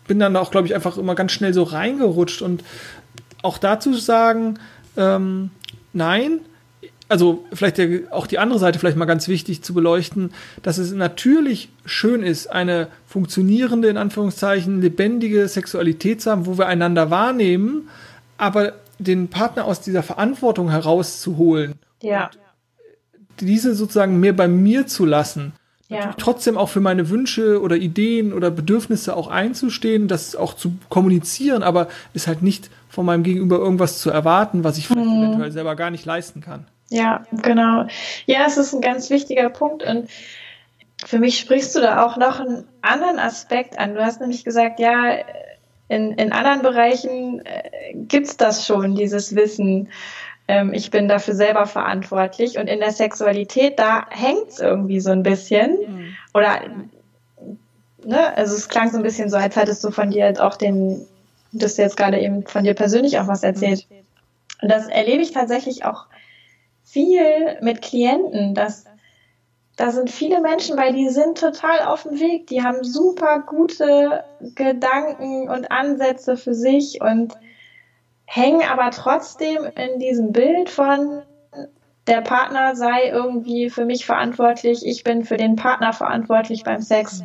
bin 0.07 0.19
dann 0.19 0.35
auch, 0.35 0.51
glaube 0.51 0.67
ich, 0.67 0.75
einfach 0.75 0.97
immer 0.97 1.15
ganz 1.15 1.31
schnell 1.31 1.53
so 1.53 1.63
reingerutscht. 1.63 2.41
Und 2.41 2.63
auch 3.43 3.57
dazu 3.57 3.93
sagen, 3.93 4.59
ähm, 4.95 5.51
nein, 5.93 6.41
also 7.09 7.45
vielleicht 7.53 7.77
der, 7.77 8.01
auch 8.11 8.27
die 8.27 8.39
andere 8.39 8.59
Seite 8.59 8.79
vielleicht 8.79 8.97
mal 8.97 9.05
ganz 9.05 9.27
wichtig 9.27 9.63
zu 9.63 9.73
beleuchten, 9.73 10.31
dass 10.61 10.77
es 10.77 10.91
natürlich 10.91 11.69
schön 11.85 12.23
ist, 12.23 12.47
eine 12.47 12.87
funktionierende, 13.05 13.87
in 13.87 13.97
Anführungszeichen, 13.97 14.81
lebendige 14.81 15.47
Sexualität 15.47 16.21
zu 16.21 16.31
haben, 16.31 16.45
wo 16.45 16.57
wir 16.57 16.67
einander 16.67 17.09
wahrnehmen, 17.09 17.89
aber 18.37 18.73
den 18.99 19.29
Partner 19.29 19.65
aus 19.65 19.81
dieser 19.81 20.03
Verantwortung 20.03 20.69
herauszuholen. 20.69 21.75
Ja. 22.01 22.29
Diese 23.39 23.75
sozusagen 23.75 24.19
mehr 24.19 24.33
bei 24.33 24.47
mir 24.47 24.87
zu 24.87 25.05
lassen 25.05 25.53
ja. 25.89 26.13
trotzdem 26.17 26.57
auch 26.57 26.69
für 26.69 26.81
meine 26.81 27.09
Wünsche 27.09 27.61
oder 27.61 27.77
Ideen 27.77 28.33
oder 28.33 28.51
Bedürfnisse 28.51 29.15
auch 29.15 29.27
einzustehen, 29.27 30.07
das 30.07 30.35
auch 30.35 30.53
zu 30.53 30.73
kommunizieren, 30.89 31.63
aber 31.63 31.87
ist 32.13 32.27
halt 32.27 32.41
nicht 32.41 32.69
von 32.89 33.05
meinem 33.05 33.23
Gegenüber 33.23 33.57
irgendwas 33.57 33.99
zu 33.99 34.09
erwarten, 34.09 34.63
was 34.63 34.77
ich 34.77 34.87
vielleicht 34.87 35.07
hm. 35.07 35.23
eventuell 35.23 35.51
selber 35.51 35.75
gar 35.75 35.91
nicht 35.91 36.05
leisten 36.05 36.41
kann. 36.41 36.65
Ja, 36.89 37.25
genau. 37.31 37.85
Ja, 38.25 38.45
es 38.45 38.57
ist 38.57 38.73
ein 38.73 38.81
ganz 38.81 39.09
wichtiger 39.09 39.49
Punkt 39.49 39.83
und 39.83 40.09
für 41.05 41.19
mich 41.19 41.37
sprichst 41.37 41.75
du 41.75 41.81
da 41.81 42.05
auch 42.05 42.17
noch 42.17 42.39
einen 42.39 42.65
anderen 42.81 43.19
Aspekt 43.19 43.77
an. 43.77 43.93
Du 43.93 44.03
hast 44.03 44.19
nämlich 44.19 44.43
gesagt, 44.43 44.79
ja, 44.79 45.17
in, 45.89 46.13
in 46.13 46.31
anderen 46.31 46.61
Bereichen 46.61 47.45
äh, 47.45 47.93
gibt's 47.93 48.35
das 48.35 48.65
schon, 48.65 48.95
dieses 48.95 49.35
Wissen 49.35 49.89
ähm, 50.47 50.73
ich 50.73 50.91
bin 50.91 51.07
dafür 51.07 51.35
selber 51.35 51.65
verantwortlich. 51.65 52.57
Und 52.57 52.67
in 52.67 52.79
der 52.79 52.91
Sexualität, 52.91 53.79
da 53.79 54.05
hängt 54.09 54.49
es 54.49 54.59
irgendwie 54.59 54.99
so 54.99 55.11
ein 55.11 55.23
bisschen. 55.23 55.77
Mhm. 55.87 56.15
Oder, 56.33 56.61
ne, 58.03 58.37
also 58.37 58.55
es 58.55 58.69
klang 58.69 58.89
so 58.91 58.97
ein 58.97 59.03
bisschen 59.03 59.29
so, 59.29 59.37
als 59.37 59.55
hättest 59.55 59.83
du 59.83 59.91
von 59.91 60.11
dir 60.11 60.33
auch 60.43 60.55
den, 60.55 61.05
du 61.51 61.65
hast 61.65 61.77
jetzt 61.77 61.97
gerade 61.97 62.19
eben 62.19 62.45
von 62.45 62.63
dir 62.63 62.73
persönlich 62.73 63.19
auch 63.19 63.27
was 63.27 63.43
erzählt. 63.43 63.85
Mhm. 63.89 63.97
Und 64.61 64.71
das 64.71 64.87
erlebe 64.87 65.21
ich 65.21 65.31
tatsächlich 65.31 65.85
auch 65.85 66.05
viel 66.83 67.57
mit 67.61 67.81
Klienten, 67.81 68.55
dass 68.55 68.85
da 69.75 69.91
sind 69.91 70.09
viele 70.09 70.41
Menschen 70.41 70.75
bei, 70.75 70.91
die 70.91 71.09
sind 71.09 71.37
total 71.37 71.81
auf 71.81 72.03
dem 72.03 72.19
Weg, 72.19 72.47
die 72.47 72.63
haben 72.63 72.83
super 72.83 73.43
gute 73.45 74.23
Gedanken 74.55 75.49
und 75.49 75.71
Ansätze 75.71 76.35
für 76.35 76.55
sich 76.55 76.99
und 76.99 77.33
hängen 78.27 78.61
aber 78.69 78.91
trotzdem 78.91 79.63
in 79.75 79.99
diesem 79.99 80.31
Bild 80.31 80.69
von 80.69 81.23
der 82.05 82.21
Partner 82.21 82.75
sei 82.75 83.09
irgendwie 83.09 83.69
für 83.69 83.85
mich 83.85 84.05
verantwortlich, 84.05 84.85
ich 84.85 85.03
bin 85.03 85.25
für 85.25 85.37
den 85.37 85.55
Partner 85.55 85.91
verantwortlich 85.91 86.63
beim 86.63 86.81
Sex. 86.81 87.23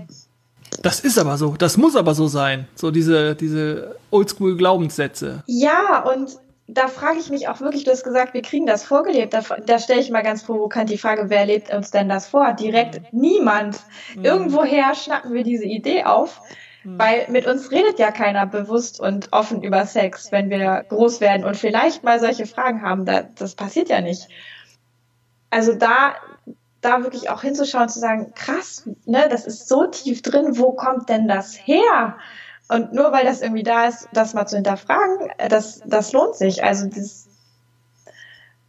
Das 0.81 1.01
ist 1.01 1.19
aber 1.19 1.37
so, 1.37 1.55
das 1.57 1.77
muss 1.77 1.97
aber 1.97 2.15
so 2.15 2.27
sein, 2.27 2.67
so 2.75 2.91
diese, 2.91 3.35
diese 3.37 3.97
Oldschool-Glaubenssätze. 4.11 5.43
Ja, 5.47 6.03
und 6.13 6.39
da 6.67 6.89
frage 6.89 7.19
ich 7.19 7.31
mich 7.31 7.49
auch 7.49 7.61
wirklich, 7.61 7.85
du 7.85 7.91
hast 7.91 8.05
gesagt, 8.05 8.35
wir 8.35 8.43
kriegen 8.43 8.67
das 8.67 8.83
vorgelebt. 8.83 9.35
Da, 9.35 9.43
da 9.67 9.79
stelle 9.79 10.01
ich 10.01 10.11
mal 10.11 10.23
ganz 10.23 10.45
provokant 10.45 10.91
die 10.91 10.99
Frage, 10.99 11.25
wer 11.29 11.47
lebt 11.47 11.73
uns 11.73 11.91
denn 11.91 12.09
das 12.09 12.27
vor? 12.27 12.55
Direkt 12.55 13.13
mhm. 13.13 13.21
niemand. 13.21 13.81
Mhm. 14.17 14.25
Irgendwoher 14.25 14.95
schnappen 14.95 15.35
wir 15.35 15.45
diese 15.45 15.65
Idee 15.65 16.05
auf 16.05 16.41
hm. 16.83 16.99
Weil 16.99 17.27
mit 17.29 17.47
uns 17.47 17.71
redet 17.71 17.99
ja 17.99 18.11
keiner 18.11 18.47
bewusst 18.47 19.01
und 19.01 19.33
offen 19.33 19.63
über 19.63 19.87
Sex, 19.87 20.33
wenn 20.33 20.51
wir 20.51 20.85
groß 20.89 21.21
werden 21.21 21.45
und 21.45 21.57
vielleicht 21.57 22.03
mal 22.03 22.19
solche 22.21 22.47
Fragen 22.47 22.83
haben. 22.83 23.05
Da, 23.05 23.23
das 23.23 23.55
passiert 23.55 23.89
ja 23.89 24.01
nicht. 24.01 24.29
Also 25.51 25.75
da, 25.75 26.15
da 26.81 27.03
wirklich 27.03 27.31
auch 27.31 27.43
hinzuschauen, 27.43 27.89
zu 27.89 28.01
sagen, 28.01 28.33
krass, 28.35 28.89
ne, 29.05 29.29
das 29.31 29.47
ist 29.47 29.69
so 29.69 29.87
tief 29.87 30.23
drin, 30.23 30.59
wo 30.59 30.73
kommt 30.73 31.09
denn 31.09 31.29
das 31.29 31.55
her? 31.55 32.17
Und 32.69 32.93
nur 32.93 33.13
weil 33.13 33.25
das 33.25 33.43
irgendwie 33.43 33.63
da 33.63 33.87
ist, 33.87 34.09
das 34.13 34.35
mal 34.35 34.47
zu 34.47 34.57
hinterfragen, 34.57 35.31
äh, 35.39 35.49
das, 35.49 35.83
das 35.87 36.13
lohnt 36.13 36.37
sich. 36.37 36.65
Also 36.65 36.89
das, 36.89 37.29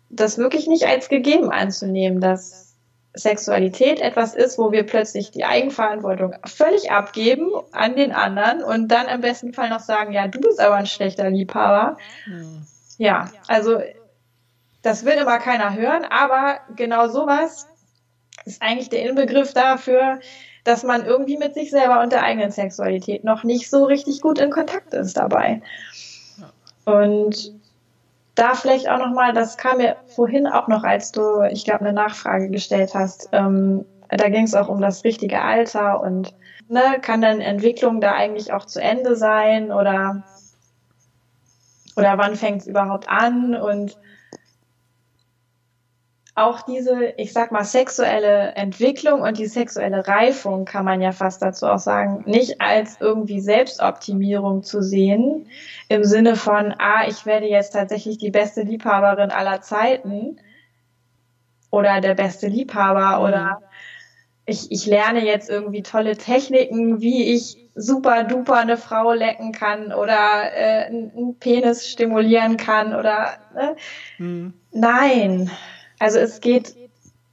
das 0.09 0.37
wirklich 0.37 0.67
nicht 0.67 0.85
als 0.85 1.09
gegeben 1.09 1.51
anzunehmen, 1.51 2.19
dass 2.19 2.72
Sexualität 3.15 3.99
etwas 3.99 4.33
ist, 4.33 4.57
wo 4.57 4.71
wir 4.71 4.83
plötzlich 4.85 5.31
die 5.31 5.45
Eigenverantwortung 5.45 6.35
völlig 6.45 6.91
abgeben 6.91 7.51
an 7.71 7.95
den 7.95 8.11
anderen 8.11 8.63
und 8.63 8.87
dann 8.87 9.07
im 9.07 9.21
besten 9.21 9.53
Fall 9.53 9.69
noch 9.69 9.81
sagen, 9.81 10.13
ja, 10.13 10.27
du 10.27 10.39
bist 10.39 10.59
aber 10.59 10.75
ein 10.75 10.87
schlechter 10.87 11.29
Liebhaber. 11.29 11.97
Hm. 12.25 12.65
Ja, 12.97 13.29
also 13.47 13.79
das 14.81 15.05
will 15.05 15.13
immer 15.13 15.37
keiner 15.39 15.75
hören, 15.75 16.05
aber 16.05 16.59
genau 16.75 17.07
sowas 17.07 17.67
ist 18.45 18.61
eigentlich 18.61 18.89
der 18.89 19.07
Inbegriff 19.07 19.53
dafür, 19.53 20.19
dass 20.63 20.83
man 20.83 21.05
irgendwie 21.05 21.37
mit 21.37 21.53
sich 21.53 21.69
selber 21.69 22.01
und 22.01 22.11
der 22.11 22.23
eigenen 22.23 22.51
Sexualität 22.51 23.23
noch 23.23 23.43
nicht 23.43 23.69
so 23.69 23.85
richtig 23.85 24.21
gut 24.21 24.39
in 24.39 24.49
Kontakt 24.49 24.93
ist 24.93 25.17
dabei. 25.17 25.61
Und 26.85 27.53
da 28.35 28.55
vielleicht 28.55 28.89
auch 28.89 28.97
nochmal, 28.97 29.33
das 29.33 29.57
kam 29.57 29.77
mir 29.77 29.95
vorhin 30.07 30.47
auch 30.47 30.67
noch, 30.67 30.83
als 30.83 31.11
du, 31.11 31.41
ich 31.51 31.65
glaube, 31.65 31.81
eine 31.81 31.93
Nachfrage 31.93 32.49
gestellt 32.49 32.93
hast. 32.95 33.29
Ähm, 33.31 33.85
da 34.09 34.29
ging 34.29 34.43
es 34.43 34.55
auch 34.55 34.69
um 34.69 34.81
das 34.81 35.03
richtige 35.03 35.41
Alter 35.41 36.01
und 36.01 36.33
ne, 36.67 36.99
kann 37.01 37.21
dann 37.21 37.41
Entwicklung 37.41 38.01
da 38.01 38.13
eigentlich 38.13 38.53
auch 38.53 38.65
zu 38.65 38.81
Ende 38.81 39.15
sein 39.15 39.71
oder 39.71 40.23
oder 41.95 42.17
wann 42.17 42.35
fängt 42.35 42.61
es 42.61 42.67
überhaupt 42.67 43.07
an 43.07 43.55
und 43.55 43.97
auch 46.35 46.61
diese, 46.61 47.13
ich 47.17 47.31
sag 47.31 47.51
mal, 47.51 47.63
sexuelle 47.63 48.53
Entwicklung 48.55 49.21
und 49.21 49.37
die 49.37 49.45
sexuelle 49.45 50.07
Reifung 50.07 50.65
kann 50.65 50.83
man 50.83 50.99
ja 50.99 51.11
fast 51.11 51.43
dazu 51.43 51.67
auch 51.67 51.79
sagen, 51.79 52.23
nicht 52.25 52.59
als 52.59 52.97
irgendwie 52.99 53.39
Selbstoptimierung 53.39 54.63
zu 54.63 54.81
sehen, 54.81 55.47
im 55.89 56.03
Sinne 56.03 56.35
von, 56.35 56.73
ah, 56.79 57.07
ich 57.07 57.27
werde 57.27 57.45
jetzt 57.47 57.73
tatsächlich 57.73 58.17
die 58.17 58.31
beste 58.31 58.61
Liebhaberin 58.61 59.29
aller 59.29 59.61
Zeiten 59.61 60.37
oder 61.69 62.01
der 62.01 62.15
beste 62.15 62.47
Liebhaber 62.47 63.19
mhm. 63.19 63.25
oder 63.25 63.61
ich, 64.45 64.71
ich 64.71 64.85
lerne 64.87 65.23
jetzt 65.23 65.49
irgendwie 65.49 65.83
tolle 65.83 66.17
Techniken, 66.17 66.99
wie 66.99 67.33
ich 67.33 67.57
super 67.75 68.23
duper 68.23 68.57
eine 68.57 68.77
Frau 68.77 69.13
lecken 69.13 69.51
kann 69.51 69.93
oder 69.93 70.51
äh, 70.53 70.85
einen 70.85 71.37
Penis 71.39 71.87
stimulieren 71.87 72.57
kann 72.57 72.93
oder 72.95 73.37
ne? 73.55 73.75
Mhm. 74.17 74.53
nein, 74.71 75.49
also 75.99 76.19
es 76.19 76.41
geht 76.41 76.75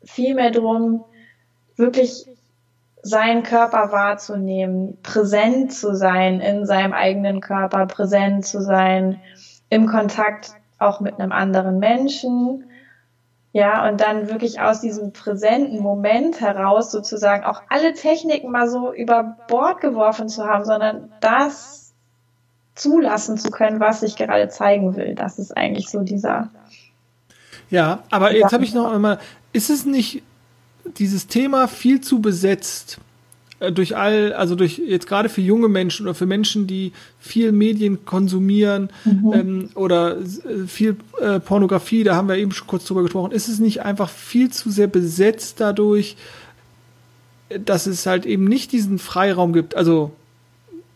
vielmehr 0.03 0.51
darum, 0.51 1.05
wirklich 1.77 2.27
seinen 3.03 3.43
Körper 3.43 3.93
wahrzunehmen, 3.93 4.99
präsent 5.03 5.73
zu 5.73 5.95
sein 5.95 6.41
in 6.41 6.67
seinem 6.67 6.93
eigenen 6.93 7.41
Körper, 7.41 7.87
präsent 7.87 8.45
zu 8.45 8.61
sein 8.61 9.21
im 9.71 9.87
Kontakt 9.87 10.53
auch 10.79 11.01
mit 11.01 11.19
einem 11.19 11.33
anderen 11.33 11.79
Menschen. 11.79 12.65
Ja, 13.53 13.89
und 13.89 14.01
dann 14.01 14.29
wirklich 14.29 14.61
aus 14.61 14.81
diesem 14.81 15.13
präsenten 15.13 15.81
Moment 15.81 16.41
heraus 16.41 16.93
sozusagen 16.93 17.45
auch 17.45 17.63
alle 17.69 17.95
Techniken 17.95 18.51
mal 18.51 18.69
so 18.69 18.93
über 18.93 19.37
Bord 19.49 19.81
geworfen 19.81 20.29
zu 20.29 20.45
haben, 20.45 20.65
sondern 20.65 21.13
das 21.21 21.93
zulassen 22.77 23.39
zu 23.39 23.51
können, 23.51 23.81
was 23.81 24.03
ich 24.03 24.17
gerade 24.17 24.49
zeigen 24.49 24.95
will. 24.95 25.15
Das 25.15 25.39
ist 25.39 25.57
eigentlich 25.57 25.89
so 25.91 26.01
dieser 26.01 26.51
ja, 27.71 28.03
aber 28.11 28.35
jetzt 28.35 28.53
habe 28.53 28.65
ich 28.65 28.75
noch 28.75 28.93
einmal, 28.93 29.21
ist 29.53 29.71
es 29.71 29.85
nicht 29.85 30.23
dieses 30.99 31.27
Thema 31.27 31.69
viel 31.69 32.01
zu 32.01 32.21
besetzt 32.21 32.99
äh, 33.61 33.71
durch 33.71 33.97
all, 33.97 34.33
also 34.33 34.57
durch 34.57 34.79
jetzt 34.79 35.07
gerade 35.07 35.29
für 35.29 35.41
junge 35.41 35.69
Menschen 35.69 36.07
oder 36.07 36.15
für 36.15 36.27
Menschen, 36.27 36.67
die 36.67 36.93
viel 37.21 37.53
Medien 37.53 38.05
konsumieren 38.05 38.91
mhm. 39.05 39.33
ähm, 39.33 39.69
oder 39.75 40.19
äh, 40.19 40.67
viel 40.67 40.97
äh, 41.21 41.39
Pornografie, 41.39 42.03
da 42.03 42.17
haben 42.17 42.29
wir 42.29 42.37
eben 42.37 42.53
schon 42.53 42.67
kurz 42.67 42.85
drüber 42.87 43.03
gesprochen, 43.03 43.33
ist 43.33 43.49
es 43.49 43.61
nicht 43.61 43.83
einfach 43.83 44.09
viel 44.09 44.51
zu 44.51 44.71
sehr 44.71 44.89
besetzt 44.89 45.61
dadurch, 45.61 46.17
dass 47.65 47.87
es 47.87 48.07
halt 48.07 48.27
eben 48.27 48.45
nicht 48.45 48.73
diesen 48.73 48.99
Freiraum 48.99 49.53
gibt, 49.53 49.77
also 49.77 50.13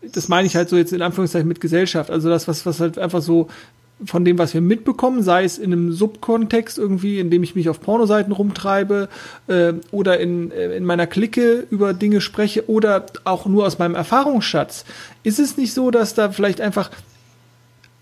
das 0.01 0.27
meine 0.27 0.47
ich 0.47 0.55
halt 0.55 0.69
so 0.69 0.77
jetzt 0.77 0.93
in 0.93 1.01
Anführungszeichen 1.01 1.47
mit 1.47 1.61
Gesellschaft, 1.61 2.11
also 2.11 2.29
das, 2.29 2.47
was, 2.47 2.65
was 2.65 2.79
halt 2.79 2.97
einfach 2.97 3.21
so 3.21 3.47
von 4.03 4.25
dem, 4.25 4.37
was 4.37 4.53
wir 4.53 4.61
mitbekommen, 4.61 5.23
sei 5.23 5.45
es 5.45 5.57
in 5.57 5.71
einem 5.71 5.93
Subkontext 5.93 6.77
irgendwie, 6.77 7.19
in 7.19 7.29
dem 7.29 7.43
ich 7.43 7.55
mich 7.55 7.69
auf 7.69 7.79
Pornoseiten 7.79 8.33
rumtreibe 8.33 9.07
äh, 9.47 9.73
oder 9.91 10.19
in, 10.19 10.51
äh, 10.51 10.75
in 10.75 10.83
meiner 10.83 11.07
Clique 11.07 11.65
über 11.69 11.93
Dinge 11.93 12.19
spreche 12.19 12.69
oder 12.69 13.05
auch 13.23 13.45
nur 13.45 13.65
aus 13.65 13.79
meinem 13.79 13.95
Erfahrungsschatz, 13.95 14.83
ist 15.23 15.39
es 15.39 15.55
nicht 15.55 15.73
so, 15.73 15.91
dass 15.91 16.13
da 16.13 16.31
vielleicht 16.31 16.59
einfach 16.59 16.91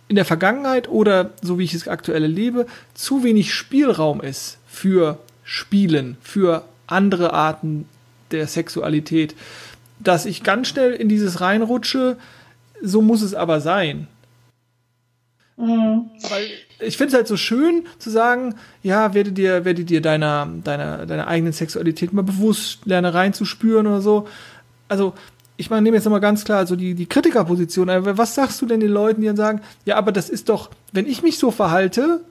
in 0.07 0.15
der 0.15 0.25
Vergangenheit 0.25 0.89
oder 0.89 1.31
so 1.41 1.59
wie 1.59 1.63
ich 1.63 1.73
es 1.73 1.87
aktuell 1.87 2.25
lebe, 2.25 2.65
zu 2.93 3.23
wenig 3.23 3.53
Spielraum 3.53 4.21
ist 4.21 4.57
für 4.67 5.19
Spielen, 5.43 6.17
für 6.21 6.63
andere 6.87 7.33
Arten 7.33 7.85
der 8.31 8.47
Sexualität, 8.47 9.35
dass 9.99 10.25
ich 10.25 10.43
ganz 10.43 10.67
schnell 10.67 10.93
in 10.93 11.07
dieses 11.07 11.39
reinrutsche, 11.39 12.17
so 12.81 13.01
muss 13.01 13.21
es 13.21 13.33
aber 13.33 13.61
sein. 13.61 14.07
Mhm. 15.57 16.09
Weil 16.29 16.47
ich 16.79 16.97
finde 16.97 17.09
es 17.09 17.13
halt 17.13 17.27
so 17.27 17.37
schön 17.37 17.85
zu 17.99 18.09
sagen, 18.09 18.55
ja, 18.81 19.13
werde 19.13 19.31
dir, 19.31 19.65
werde 19.65 19.85
dir 19.85 20.01
deiner, 20.01 20.47
deiner, 20.63 21.05
deiner 21.05 21.27
eigenen 21.27 21.53
Sexualität 21.53 22.13
mal 22.13 22.23
bewusst, 22.23 22.79
lerne 22.85 23.13
reinzuspüren 23.13 23.87
oder 23.87 24.01
so. 24.01 24.27
Also, 24.87 25.13
ich 25.55 25.69
meine, 25.69 25.83
nehme 25.83 25.97
jetzt 25.97 26.05
nochmal 26.05 26.19
ganz 26.19 26.43
klar 26.43 26.65
so 26.65 26.75
die, 26.75 26.95
die 26.95 27.05
Kritikerposition. 27.05 27.87
Was 28.17 28.35
sagst 28.35 28.61
du 28.61 28.65
denn 28.65 28.79
den 28.79 28.89
Leuten, 28.89 29.21
die 29.21 29.27
dann 29.27 29.37
sagen, 29.37 29.61
ja, 29.85 29.95
aber 29.95 30.11
das 30.11 30.29
ist 30.29 30.49
doch, 30.49 30.71
wenn 30.91 31.05
ich 31.05 31.21
mich 31.21 31.37
so 31.37 31.51
verhalte, 31.51 32.21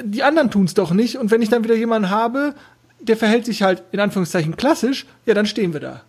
die 0.00 0.22
anderen 0.22 0.50
tun 0.50 0.64
es 0.64 0.74
doch 0.74 0.92
nicht. 0.92 1.18
Und 1.18 1.30
wenn 1.30 1.42
ich 1.42 1.48
dann 1.48 1.64
wieder 1.64 1.74
jemanden 1.74 2.10
habe, 2.10 2.54
der 3.00 3.16
verhält 3.16 3.44
sich 3.46 3.62
halt 3.62 3.82
in 3.92 4.00
Anführungszeichen 4.00 4.56
klassisch, 4.56 5.06
ja, 5.26 5.34
dann 5.34 5.46
stehen 5.46 5.72
wir 5.72 5.80
da. 5.80 6.02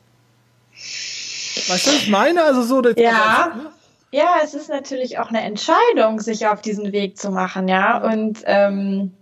Weißt 0.74 1.88
du, 1.88 1.92
was 1.92 1.98
ich 1.98 2.10
meine? 2.10 2.44
Also 2.44 2.62
so, 2.62 2.82
ja. 2.92 3.52
Also, 3.54 3.58
ne? 3.58 3.72
Ja, 4.12 4.38
es 4.44 4.54
ist 4.54 4.70
natürlich 4.70 5.20
auch 5.20 5.30
eine 5.30 5.42
Entscheidung, 5.42 6.20
sich 6.20 6.48
auf 6.48 6.62
diesen 6.62 6.92
Weg 6.92 7.18
zu 7.18 7.30
machen, 7.30 7.68
ja. 7.68 8.02
Und 8.04 8.42
ähm, 8.46 9.14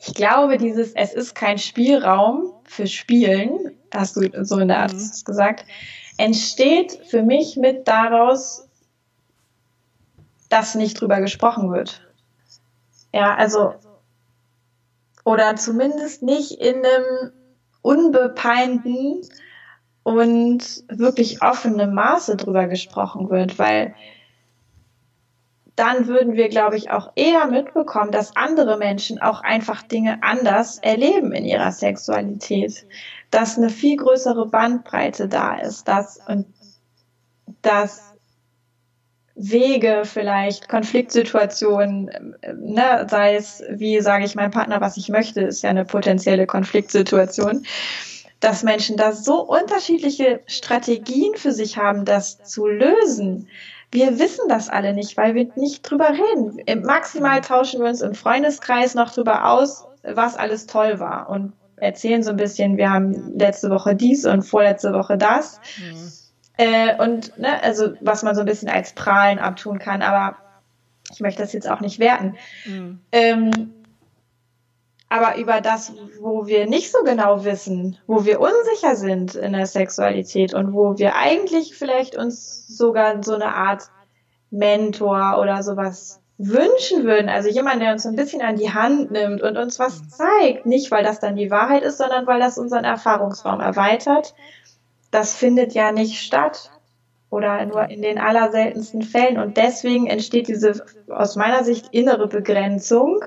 ich 0.00 0.14
glaube, 0.14 0.56
dieses 0.56 0.92
Es 0.94 1.12
ist 1.12 1.34
kein 1.34 1.58
Spielraum 1.58 2.54
für 2.64 2.86
Spielen, 2.86 3.76
hast 3.92 4.16
du 4.16 4.44
so 4.44 4.58
in 4.58 4.68
der 4.68 4.80
Art 4.80 4.94
mhm. 4.94 5.10
gesagt, 5.24 5.66
entsteht 6.16 6.92
für 7.08 7.22
mich 7.22 7.56
mit 7.56 7.86
daraus, 7.88 8.68
dass 10.48 10.74
nicht 10.74 11.00
drüber 11.00 11.20
gesprochen 11.20 11.72
wird. 11.72 12.02
Ja, 13.12 13.34
also, 13.34 13.74
oder 15.24 15.56
zumindest 15.56 16.22
nicht 16.22 16.52
in 16.52 16.76
einem 16.76 17.32
unbepeinten, 17.82 19.22
und 20.02 20.84
wirklich 20.88 21.42
offenem 21.42 21.94
Maße 21.94 22.36
drüber 22.36 22.66
gesprochen 22.66 23.30
wird, 23.30 23.58
weil 23.58 23.94
dann 25.76 26.08
würden 26.08 26.34
wir, 26.34 26.48
glaube 26.48 26.76
ich, 26.76 26.90
auch 26.90 27.12
eher 27.14 27.46
mitbekommen, 27.46 28.10
dass 28.10 28.34
andere 28.34 28.78
Menschen 28.78 29.20
auch 29.20 29.42
einfach 29.42 29.82
Dinge 29.82 30.18
anders 30.22 30.78
erleben 30.78 31.32
in 31.32 31.44
ihrer 31.44 31.70
Sexualität, 31.70 32.84
dass 33.30 33.56
eine 33.56 33.70
viel 33.70 33.96
größere 33.96 34.48
Bandbreite 34.48 35.28
da 35.28 35.56
ist, 35.56 35.86
dass 35.86 36.18
und 36.26 36.46
dass 37.62 38.12
Wege 39.36 40.02
vielleicht, 40.04 40.68
Konfliktsituationen, 40.68 42.34
ne, 42.56 43.06
sei 43.08 43.36
es, 43.36 43.62
wie 43.70 44.00
sage 44.00 44.24
ich 44.24 44.34
meinem 44.34 44.50
Partner, 44.50 44.80
was 44.80 44.96
ich 44.96 45.08
möchte, 45.08 45.42
ist 45.42 45.62
ja 45.62 45.70
eine 45.70 45.84
potenzielle 45.84 46.46
Konfliktsituation, 46.46 47.64
dass 48.40 48.62
Menschen 48.62 48.96
da 48.96 49.12
so 49.12 49.40
unterschiedliche 49.42 50.40
Strategien 50.46 51.34
für 51.36 51.52
sich 51.52 51.76
haben, 51.76 52.04
das 52.04 52.42
zu 52.44 52.66
lösen. 52.66 53.48
Wir 53.90 54.18
wissen 54.18 54.48
das 54.48 54.68
alle 54.68 54.92
nicht, 54.92 55.16
weil 55.16 55.34
wir 55.34 55.48
nicht 55.56 55.82
drüber 55.82 56.10
reden. 56.10 56.82
Maximal 56.84 57.40
tauschen 57.40 57.80
wir 57.80 57.88
uns 57.88 58.02
im 58.02 58.14
Freundeskreis 58.14 58.94
noch 58.94 59.12
drüber 59.12 59.50
aus, 59.50 59.86
was 60.02 60.36
alles 60.36 60.66
toll 60.66 61.00
war 61.00 61.30
und 61.30 61.52
erzählen 61.76 62.22
so 62.22 62.30
ein 62.30 62.36
bisschen, 62.36 62.76
wir 62.76 62.90
haben 62.90 63.38
letzte 63.38 63.70
Woche 63.70 63.94
dies 63.94 64.24
und 64.26 64.42
vorletzte 64.42 64.92
Woche 64.92 65.16
das. 65.16 65.60
Mhm. 65.78 66.12
Äh, 66.58 67.02
und 67.02 67.38
ne, 67.38 67.62
also 67.62 67.92
was 68.00 68.22
man 68.22 68.34
so 68.34 68.40
ein 68.40 68.46
bisschen 68.46 68.68
als 68.68 68.92
Prahlen 68.92 69.38
abtun 69.38 69.78
kann, 69.78 70.02
aber 70.02 70.36
ich 71.12 71.20
möchte 71.20 71.42
das 71.42 71.52
jetzt 71.52 71.70
auch 71.70 71.80
nicht 71.80 71.98
werten. 71.98 72.36
Mhm. 72.66 73.00
Ähm, 73.12 73.74
aber 75.08 75.36
über 75.38 75.60
das, 75.60 75.92
wo 76.20 76.46
wir 76.46 76.66
nicht 76.66 76.92
so 76.92 77.02
genau 77.02 77.44
wissen, 77.44 77.98
wo 78.06 78.24
wir 78.24 78.40
unsicher 78.40 78.94
sind 78.94 79.34
in 79.34 79.52
der 79.52 79.66
Sexualität 79.66 80.52
und 80.54 80.74
wo 80.74 80.98
wir 80.98 81.16
eigentlich 81.16 81.74
vielleicht 81.74 82.16
uns 82.16 82.66
sogar 82.68 83.22
so 83.22 83.34
eine 83.34 83.54
Art 83.54 83.84
Mentor 84.50 85.38
oder 85.40 85.62
sowas 85.62 86.20
wünschen 86.36 87.04
würden. 87.04 87.28
Also 87.28 87.48
jemand, 87.48 87.82
der 87.82 87.92
uns 87.92 88.06
ein 88.06 88.16
bisschen 88.16 88.42
an 88.42 88.56
die 88.56 88.72
Hand 88.72 89.10
nimmt 89.10 89.42
und 89.42 89.56
uns 89.56 89.78
was 89.78 90.08
zeigt. 90.08 90.66
Nicht, 90.66 90.90
weil 90.90 91.04
das 91.04 91.20
dann 91.20 91.36
die 91.36 91.50
Wahrheit 91.50 91.82
ist, 91.82 91.98
sondern 91.98 92.26
weil 92.26 92.38
das 92.38 92.58
unseren 92.58 92.84
Erfahrungsraum 92.84 93.60
erweitert. 93.60 94.34
Das 95.10 95.34
findet 95.34 95.72
ja 95.72 95.90
nicht 95.90 96.20
statt 96.20 96.70
oder 97.30 97.64
nur 97.66 97.88
in 97.90 98.02
den 98.02 98.18
allerseltensten 98.18 99.02
Fällen. 99.02 99.38
Und 99.38 99.56
deswegen 99.56 100.06
entsteht 100.06 100.48
diese 100.48 100.84
aus 101.08 101.34
meiner 101.36 101.64
Sicht 101.64 101.88
innere 101.92 102.28
Begrenzung 102.28 103.24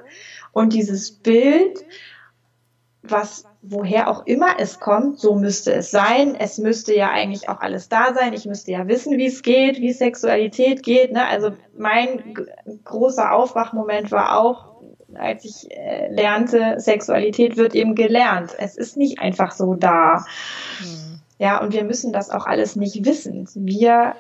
und 0.52 0.74
dieses 0.74 1.12
Bild, 1.12 1.86
was 3.04 3.46
woher 3.62 4.10
auch 4.10 4.26
immer 4.26 4.60
es 4.60 4.80
kommt, 4.80 5.20
so 5.20 5.36
müsste 5.36 5.74
es 5.74 5.92
sein. 5.92 6.36
Es 6.36 6.58
müsste 6.58 6.96
ja 6.96 7.12
eigentlich 7.12 7.48
auch 7.48 7.60
alles 7.60 7.90
da 7.90 8.14
sein. 8.14 8.34
Ich 8.34 8.46
müsste 8.46 8.72
ja 8.72 8.88
wissen, 8.88 9.18
wie 9.18 9.28
es 9.28 9.44
geht, 9.44 9.80
wie 9.80 9.94
Sexualität 9.94 10.84
geht. 10.84 11.12
Ne? 11.12 11.26
Also 11.26 11.52
mein 11.78 12.36
großer 12.84 13.32
Aufwachmoment 13.32 14.12
war 14.12 14.40
auch, 14.40 14.72
als 15.14 15.46
ich 15.46 15.70
äh, 15.72 16.12
lernte, 16.12 16.80
Sexualität 16.80 17.58
wird 17.58 17.76
eben 17.76 17.96
gelernt. 17.96 18.52
Es 18.58 18.78
ist 18.78 18.98
nicht 18.98 19.20
einfach 19.20 19.52
so 19.52 19.76
da. 19.76 20.26
Mhm. 20.80 21.20
Ja, 21.38 21.62
und 21.62 21.74
wir 21.74 21.84
müssen 21.84 22.14
das 22.14 22.30
auch 22.30 22.46
alles 22.46 22.76
nicht 22.76 23.06
wissen. 23.06 23.48
Wir, 23.54 24.16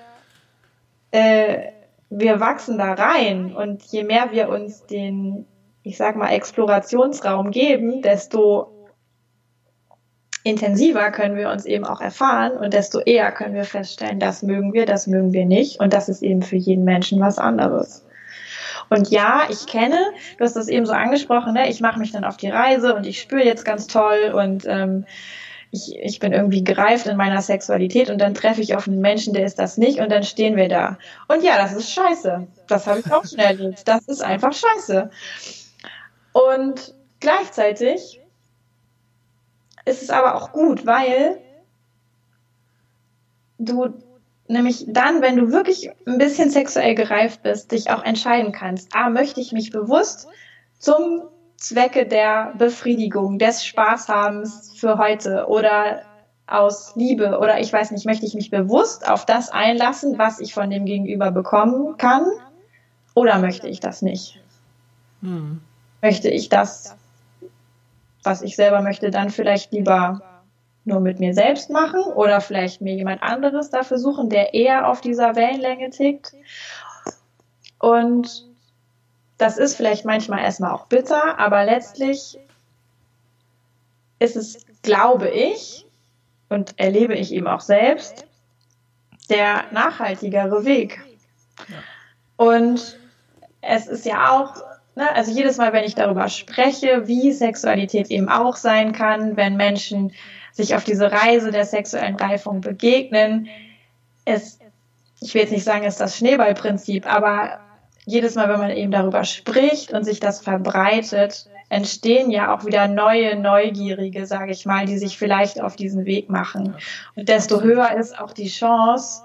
äh, 1.12 1.70
wir 2.10 2.40
wachsen 2.40 2.78
da 2.78 2.94
rein 2.94 3.56
und 3.56 3.84
je 3.84 4.04
mehr 4.04 4.32
wir 4.32 4.50
uns 4.50 4.86
den 4.86 5.46
ich 5.84 5.98
sag 5.98 6.16
mal, 6.16 6.30
Explorationsraum 6.30 7.52
geben, 7.52 8.02
desto 8.02 8.82
intensiver 10.44 11.12
können 11.12 11.36
wir 11.36 11.50
uns 11.50 11.66
eben 11.66 11.86
auch 11.86 12.02
erfahren 12.02 12.54
und 12.54 12.74
desto 12.74 13.00
eher 13.00 13.32
können 13.32 13.54
wir 13.54 13.64
feststellen, 13.64 14.20
das 14.20 14.42
mögen 14.42 14.74
wir, 14.74 14.86
das 14.86 15.08
mögen 15.08 15.34
wir 15.34 15.46
nicht 15.46 15.80
und 15.80 15.94
das 15.94 16.10
ist 16.10 16.24
eben 16.24 16.42
für 16.42 16.56
jeden 16.56 16.84
Menschen 16.84 17.20
was 17.20 17.38
anderes. 17.38 18.06
Und 18.90 19.10
ja, 19.10 19.44
ich 19.50 19.68
kenne, 19.68 19.98
du 20.38 20.44
hast 20.44 20.56
das 20.56 20.68
eben 20.68 20.86
so 20.86 20.94
angesprochen, 20.94 21.54
ne? 21.54 21.70
ich 21.70 21.80
mache 21.80 22.00
mich 22.00 22.12
dann 22.12 22.26
auf 22.26 22.38
die 22.38 22.50
Reise 22.50 22.96
und 22.96 23.06
ich 23.06 23.22
spüre 23.22 23.46
jetzt 23.46 23.64
ganz 23.64 23.88
toll 23.88 24.34
und 24.34 24.66
ähm, 24.68 25.06
ich, 25.72 25.96
ich 25.96 26.20
bin 26.20 26.34
irgendwie 26.34 26.64
gereift 26.64 27.08
in 27.08 27.16
meiner 27.16 27.42
Sexualität 27.42 28.10
und 28.10 28.20
dann 28.20 28.34
treffe 28.34 28.62
ich 28.62 28.76
auf 28.76 28.88
einen 28.88 29.00
Menschen, 29.00 29.34
der 29.34 29.46
ist 29.46 29.60
das 29.60 29.78
nicht 29.78 30.00
und 30.00 30.12
dann 30.12 30.24
stehen 30.24 30.58
wir 30.58 30.68
da. 30.68 30.98
Und 31.30 31.44
ja, 31.44 31.58
das 31.58 31.72
ist 31.72 31.92
scheiße. 31.94 32.48
Das 32.68 32.88
habe 32.88 33.00
ich 33.00 33.12
auch 33.12 33.26
schon 33.26 33.40
erlebt. 33.40 33.88
Das 33.88 34.06
ist 34.08 34.22
einfach 34.22 34.52
scheiße. 34.52 35.10
Und 36.34 36.94
gleichzeitig 37.20 38.22
ist 39.86 40.02
es 40.02 40.10
aber 40.10 40.36
auch 40.36 40.52
gut, 40.52 40.86
weil 40.86 41.40
du 43.58 43.94
nämlich 44.48 44.86
dann, 44.88 45.22
wenn 45.22 45.38
du 45.38 45.52
wirklich 45.52 45.92
ein 46.06 46.18
bisschen 46.18 46.50
sexuell 46.50 46.96
gereift 46.96 47.42
bist, 47.44 47.72
dich 47.72 47.90
auch 47.90 48.04
entscheiden 48.04 48.52
kannst, 48.52 48.90
ah, 48.94 49.10
möchte 49.10 49.40
ich 49.40 49.52
mich 49.52 49.72
bewusst 49.72 50.28
zum 50.80 51.24
Zwecke 51.58 52.06
der 52.06 52.54
Befriedigung, 52.58 53.38
des 53.38 53.64
Spaßhabens 53.64 54.74
für 54.76 54.98
heute 54.98 55.46
oder 55.48 56.02
aus 56.48 56.96
Liebe 56.96 57.38
oder 57.40 57.60
ich 57.60 57.72
weiß 57.72 57.92
nicht, 57.92 58.06
möchte 58.06 58.26
ich 58.26 58.34
mich 58.34 58.50
bewusst 58.50 59.08
auf 59.08 59.26
das 59.26 59.50
einlassen, 59.50 60.18
was 60.18 60.40
ich 60.40 60.54
von 60.54 60.70
dem 60.70 60.86
Gegenüber 60.86 61.32
bekommen 61.32 61.98
kann 61.98 62.26
oder 63.14 63.38
möchte 63.40 63.68
ich 63.68 63.80
das 63.80 64.02
nicht? 64.02 64.42
Hm. 65.22 65.62
Möchte 66.02 66.30
ich 66.30 66.50
das, 66.50 66.96
was 68.24 68.42
ich 68.42 68.56
selber 68.56 68.82
möchte, 68.82 69.12
dann 69.12 69.30
vielleicht 69.30 69.72
lieber 69.72 70.22
nur 70.84 71.00
mit 71.00 71.20
mir 71.20 71.34
selbst 71.34 71.70
machen 71.70 72.02
oder 72.02 72.42
vielleicht 72.42 72.82
mir 72.82 72.96
jemand 72.96 73.22
anderes 73.22 73.70
dafür 73.70 74.00
suchen, 74.00 74.30
der 74.30 74.54
eher 74.54 74.88
auf 74.88 75.02
dieser 75.02 75.36
Wellenlänge 75.36 75.92
tickt. 75.92 76.34
Und 77.80 78.48
das 79.38 79.58
ist 79.58 79.76
vielleicht 79.76 80.06
manchmal 80.06 80.40
erstmal 80.40 80.72
auch 80.72 80.88
bitter, 80.88 81.40
aber 81.40 81.66
letztlich 81.66 82.40
ist 84.20 84.36
es, 84.36 84.66
glaube 84.84 85.30
ich, 85.30 85.88
und 86.50 86.78
erlebe 86.80 87.16
ich 87.16 87.32
eben 87.32 87.48
auch 87.48 87.62
selbst, 87.62 88.28
der 89.30 89.64
nachhaltigere 89.72 90.66
Weg. 90.66 91.02
Und 92.38 93.00
es 93.62 93.88
ist 93.88 94.06
ja 94.06 94.30
auch, 94.32 94.62
ne, 95.02 95.16
also 95.16 95.32
jedes 95.32 95.58
Mal, 95.58 95.74
wenn 95.74 95.84
ich 95.84 95.96
darüber 95.96 96.30
spreche, 96.30 97.08
wie 97.08 97.32
Sexualität 97.32 98.10
eben 98.10 98.30
auch 98.30 98.56
sein 98.56 98.94
kann, 98.94 99.36
wenn 99.36 99.58
Menschen 99.58 100.14
sich 100.54 100.76
auf 100.76 100.84
diese 100.84 101.12
Reise 101.12 101.52
der 101.52 101.66
sexuellen 101.66 102.16
Reifung 102.16 102.62
begegnen. 102.62 103.48
Es, 104.26 104.60
ich 105.20 105.34
will 105.34 105.42
jetzt 105.42 105.52
nicht 105.52 105.64
sagen, 105.64 105.84
es 105.84 105.96
ist 105.96 106.02
das 106.02 106.18
Schneeballprinzip, 106.18 107.12
aber 107.12 107.60
jedes 108.06 108.36
Mal, 108.36 108.50
wenn 108.50 108.60
man 108.60 108.72
eben 108.72 108.92
darüber 108.92 109.24
spricht 109.24 109.94
und 109.94 110.04
sich 110.04 110.20
das 110.20 110.42
verbreitet, 110.42 111.48
entstehen 111.70 112.32
ja 112.32 112.54
auch 112.54 112.66
wieder 112.66 112.88
neue 112.88 113.40
Neugierige, 113.40 114.26
sage 114.26 114.52
ich 114.52 114.66
mal, 114.66 114.86
die 114.86 114.98
sich 114.98 115.18
vielleicht 115.18 115.62
auf 115.62 115.76
diesen 115.76 116.06
Weg 116.06 116.30
machen. 116.30 116.76
Und 117.16 117.30
desto 117.30 117.62
höher 117.62 117.96
ist 117.98 118.20
auch 118.20 118.34
die 118.34 118.50
Chance, 118.50 119.24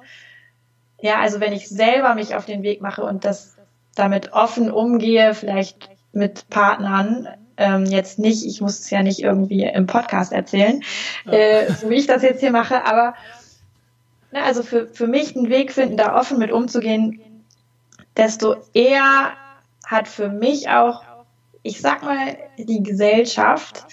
ja, 1.00 1.18
also 1.20 1.40
wenn 1.40 1.52
ich 1.52 1.68
selber 1.68 2.14
mich 2.14 2.34
auf 2.34 2.46
den 2.46 2.62
Weg 2.62 2.80
mache 2.80 3.02
und 3.02 3.24
das 3.24 3.55
damit 3.96 4.32
offen 4.32 4.70
umgehe, 4.70 5.34
vielleicht 5.34 5.90
mit 6.12 6.48
Partnern, 6.48 7.28
ähm, 7.56 7.86
jetzt 7.86 8.18
nicht, 8.18 8.44
ich 8.44 8.60
muss 8.60 8.80
es 8.80 8.90
ja 8.90 9.02
nicht 9.02 9.20
irgendwie 9.20 9.64
im 9.64 9.86
Podcast 9.86 10.32
erzählen, 10.32 10.82
äh, 11.26 11.72
so 11.72 11.90
wie 11.90 11.96
ich 11.96 12.06
das 12.06 12.22
jetzt 12.22 12.40
hier 12.40 12.50
mache, 12.50 12.84
aber 12.84 13.14
na, 14.30 14.42
also 14.42 14.62
für, 14.62 14.88
für 14.88 15.06
mich 15.06 15.36
einen 15.36 15.48
Weg 15.48 15.72
finden, 15.72 15.96
da 15.96 16.18
offen 16.18 16.38
mit 16.38 16.52
umzugehen, 16.52 17.20
desto 18.16 18.56
eher 18.74 19.32
hat 19.86 20.08
für 20.08 20.28
mich 20.28 20.68
auch, 20.68 21.02
ich 21.62 21.80
sag 21.80 22.02
mal, 22.02 22.36
die 22.58 22.82
Gesellschaft 22.82 23.86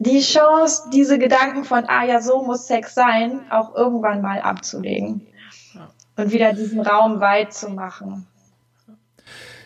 die 0.00 0.20
Chance, 0.20 0.88
diese 0.92 1.18
Gedanken 1.18 1.64
von, 1.64 1.84
ah 1.86 2.04
ja, 2.04 2.22
so 2.22 2.42
muss 2.42 2.66
Sex 2.66 2.94
sein, 2.94 3.42
auch 3.50 3.74
irgendwann 3.74 4.22
mal 4.22 4.40
abzulegen 4.40 5.26
und 6.16 6.32
wieder 6.32 6.54
diesen 6.54 6.80
Raum 6.80 7.20
weit 7.20 7.52
zu 7.52 7.68
machen. 7.68 8.26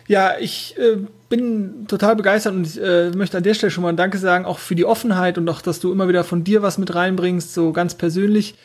Ja, 0.07 0.35
ich 0.39 0.75
äh, 0.77 0.97
bin 1.29 1.87
total 1.87 2.15
begeistert 2.15 2.53
und 2.53 2.77
äh, 2.77 3.11
möchte 3.15 3.37
an 3.37 3.43
der 3.43 3.55
Stelle 3.55 3.71
schon 3.71 3.83
mal 3.83 3.95
Danke 3.95 4.17
sagen, 4.17 4.45
auch 4.45 4.59
für 4.59 4.75
die 4.75 4.85
Offenheit 4.85 5.37
und 5.37 5.49
auch, 5.49 5.61
dass 5.61 5.79
du 5.79 5.91
immer 5.91 6.07
wieder 6.07 6.23
von 6.23 6.43
dir 6.43 6.61
was 6.61 6.77
mit 6.77 6.93
reinbringst, 6.93 7.53
so 7.53 7.71
ganz 7.71 7.95
persönlich. 7.95 8.55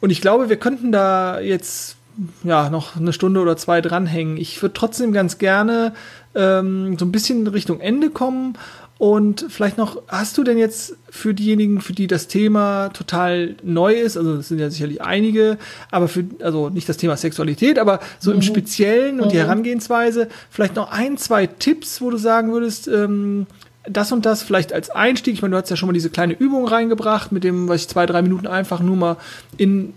Und 0.00 0.10
ich 0.10 0.20
glaube, 0.20 0.48
wir 0.48 0.56
könnten 0.56 0.92
da 0.92 1.40
jetzt 1.40 1.96
ja 2.44 2.70
noch 2.70 2.96
eine 2.96 3.12
Stunde 3.12 3.40
oder 3.40 3.56
zwei 3.56 3.80
dranhängen. 3.80 4.38
Ich 4.38 4.60
würde 4.62 4.72
trotzdem 4.72 5.12
ganz 5.12 5.38
gerne 5.38 5.92
ähm, 6.36 6.96
so 6.98 7.04
ein 7.04 7.12
bisschen 7.12 7.46
Richtung 7.46 7.80
Ende 7.80 8.10
kommen 8.10 8.56
und 8.98 9.44
vielleicht 9.50 9.76
noch, 9.76 10.02
hast 10.08 10.38
du 10.38 10.44
denn 10.44 10.56
jetzt 10.56 10.96
für 11.10 11.34
diejenigen, 11.34 11.82
für 11.82 11.92
die 11.92 12.06
das 12.06 12.28
Thema 12.28 12.88
total 12.90 13.54
neu 13.62 13.92
ist, 13.92 14.16
also 14.16 14.36
es 14.36 14.48
sind 14.48 14.58
ja 14.58 14.70
sicherlich 14.70 15.02
einige, 15.02 15.58
aber 15.90 16.08
für, 16.08 16.24
also 16.40 16.70
nicht 16.70 16.88
das 16.88 16.96
Thema 16.96 17.16
Sexualität, 17.16 17.78
aber 17.78 18.00
so 18.18 18.30
mhm. 18.30 18.36
im 18.36 18.42
Speziellen 18.42 19.20
und 19.20 19.26
mhm. 19.26 19.32
die 19.32 19.38
Herangehensweise, 19.38 20.28
vielleicht 20.50 20.76
noch 20.76 20.90
ein, 20.90 21.18
zwei 21.18 21.46
Tipps, 21.46 22.00
wo 22.00 22.10
du 22.10 22.16
sagen 22.16 22.52
würdest, 22.52 22.88
ähm, 22.88 23.46
das 23.88 24.12
und 24.12 24.26
das 24.26 24.42
vielleicht 24.42 24.72
als 24.72 24.90
Einstieg. 24.90 25.34
Ich 25.34 25.42
meine, 25.42 25.52
du 25.52 25.62
hast 25.62 25.70
ja 25.70 25.76
schon 25.76 25.88
mal 25.88 25.92
diese 25.92 26.10
kleine 26.10 26.32
Übung 26.32 26.66
reingebracht, 26.66 27.32
mit 27.32 27.44
dem, 27.44 27.68
was 27.68 27.82
ich 27.82 27.88
zwei, 27.88 28.06
drei 28.06 28.22
Minuten 28.22 28.46
einfach 28.46 28.80
nur 28.80 28.96
mal 28.96 29.16
in 29.58 29.92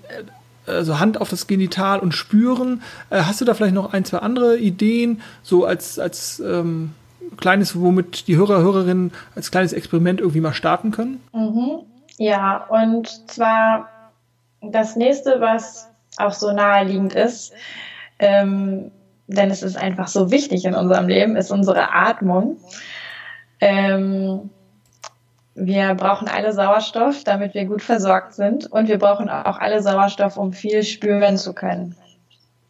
also 0.70 1.00
Hand 1.00 1.22
auf 1.22 1.30
das 1.30 1.48
Genital 1.48 2.00
und 2.00 2.14
spüren. 2.14 2.82
Äh, 3.10 3.22
hast 3.22 3.42
du 3.42 3.46
da 3.46 3.54
vielleicht 3.54 3.74
noch 3.74 3.94
ein, 3.94 4.06
zwei 4.06 4.20
andere 4.20 4.58
Ideen, 4.58 5.22
so 5.44 5.66
als, 5.66 6.00
als 6.00 6.40
ähm, 6.40 6.94
kleines, 7.38 7.80
womit 7.80 8.28
die 8.28 8.38
Hörer, 8.38 8.60
Hörerinnen 8.62 9.12
als 9.36 9.52
kleines 9.52 9.74
Experiment 9.74 10.20
irgendwie 10.20 10.42
mal 10.42 10.54
starten 10.54 10.92
können? 10.92 11.22
Mhm. 11.34 11.84
Ja, 12.18 12.66
und 12.68 13.30
zwar 13.30 13.90
das 14.62 14.96
nächste, 14.96 15.40
was 15.40 15.88
auch 16.18 16.34
so 16.34 16.52
naheliegend 16.52 17.14
ist, 17.14 17.54
ähm, 18.20 18.92
denn 19.28 19.52
es 19.52 19.64
ist 19.64 19.78
einfach 19.78 20.08
so 20.08 20.32
wichtig 20.32 20.66
in 20.66 20.76
unserem 20.76 21.08
Leben, 21.08 21.36
ist 21.36 21.52
unsere 21.52 21.94
Atmung. 21.94 22.58
Ähm, 23.62 24.50
wir 25.60 25.93
brauchen 25.95 26.28
alle 26.28 26.54
Sauerstoff, 26.54 27.24
damit 27.24 27.54
wir 27.54 27.65
gut 27.65 27.82
versorgt 27.82 28.34
sind. 28.34 28.72
Und 28.72 28.88
wir 28.88 28.98
brauchen 28.98 29.30
auch 29.30 29.58
alle 29.60 29.82
Sauerstoff, 29.82 30.38
um 30.38 30.54
viel 30.54 30.84
spüren 30.84 31.38
zu 31.38 31.54
können. 31.54 31.95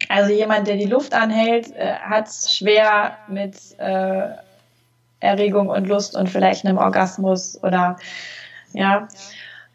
Also 0.08 0.32
jemand, 0.32 0.66
der 0.66 0.76
die 0.76 0.86
Luft 0.86 1.14
anhält, 1.14 1.74
äh, 1.76 1.94
hat 1.94 2.28
es 2.28 2.54
schwer 2.54 3.16
mit 3.28 3.54
äh, 3.78 4.28
Erregung 5.20 5.68
und 5.68 5.86
Lust 5.86 6.16
und 6.16 6.28
vielleicht 6.28 6.64
einem 6.64 6.78
Orgasmus 6.78 7.62
oder 7.62 7.96
ja. 8.72 9.08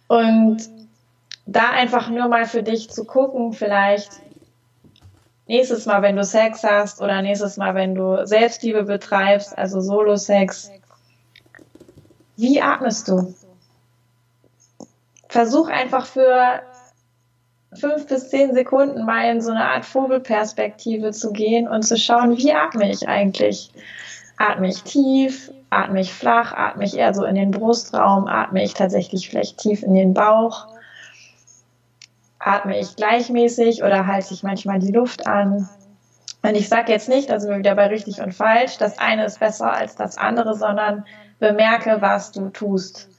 Und 0.08 0.58
da 1.46 1.70
einfach 1.72 2.10
nur 2.10 2.28
mal 2.28 2.46
für 2.46 2.64
dich 2.64 2.90
zu 2.90 3.06
gucken, 3.06 3.54
vielleicht 3.54 4.12
nächstes 5.48 5.86
Mal, 5.86 6.02
wenn 6.02 6.16
du 6.16 6.24
Sex 6.24 6.64
hast 6.64 7.02
oder 7.02 7.22
nächstes 7.22 7.58
Mal, 7.58 7.76
wenn 7.76 7.96
du 7.96 8.26
Selbstliebe 8.26 8.84
betreibst, 8.84 9.58
also 9.58 9.80
Solo-Sex, 9.80 10.72
wie 12.38 12.62
atmest 12.62 13.08
du? 13.08 13.34
Versuch 15.30 15.68
einfach 15.68 16.06
für 16.06 16.62
fünf 17.74 18.08
bis 18.08 18.30
zehn 18.30 18.54
Sekunden 18.54 19.06
mal 19.06 19.30
in 19.32 19.42
so 19.42 19.52
eine 19.52 19.66
Art 19.66 19.86
Vogelperspektive 19.86 21.12
zu 21.12 21.32
gehen 21.32 21.68
und 21.68 21.84
zu 21.84 21.98
schauen, 21.98 22.38
wie 22.38 22.54
atme 22.54 22.90
ich 22.90 23.08
eigentlich? 23.08 23.72
Atme 24.38 24.70
ich 24.70 24.84
tief? 24.84 25.52
Atme 25.70 26.02
ich 26.02 26.14
flach? 26.14 26.54
Atme 26.54 26.86
ich 26.86 26.98
eher 26.98 27.14
so 27.14 27.26
in 27.26 27.36
den 27.36 27.52
Brustraum? 27.52 28.28
Atme 28.28 28.64
ich 28.64 28.74
tatsächlich 28.74 29.30
vielleicht 29.30 29.58
tief 29.58 29.84
in 29.84 29.96
den 29.96 30.14
Bauch? 30.14 30.68
Atme 32.40 32.80
ich 32.80 32.96
gleichmäßig 32.96 33.84
oder 33.84 34.08
halte 34.08 34.34
ich 34.34 34.44
manchmal 34.44 34.80
die 34.80 34.92
Luft 34.92 35.26
an? 35.28 35.68
Und 36.44 36.56
ich 36.56 36.70
sage 36.70 36.92
jetzt 36.92 37.10
nicht, 37.10 37.32
also 37.32 37.50
wieder 37.50 37.74
bei 37.76 37.88
richtig 37.88 38.22
und 38.22 38.34
falsch, 38.34 38.78
das 38.78 39.00
eine 39.00 39.26
ist 39.26 39.40
besser 39.40 39.74
als 39.74 39.96
das 39.96 40.18
andere, 40.18 40.54
sondern 40.54 41.04
bemerke, 41.40 41.98
was 42.02 42.32
du 42.32 42.50
tust. 42.50 43.10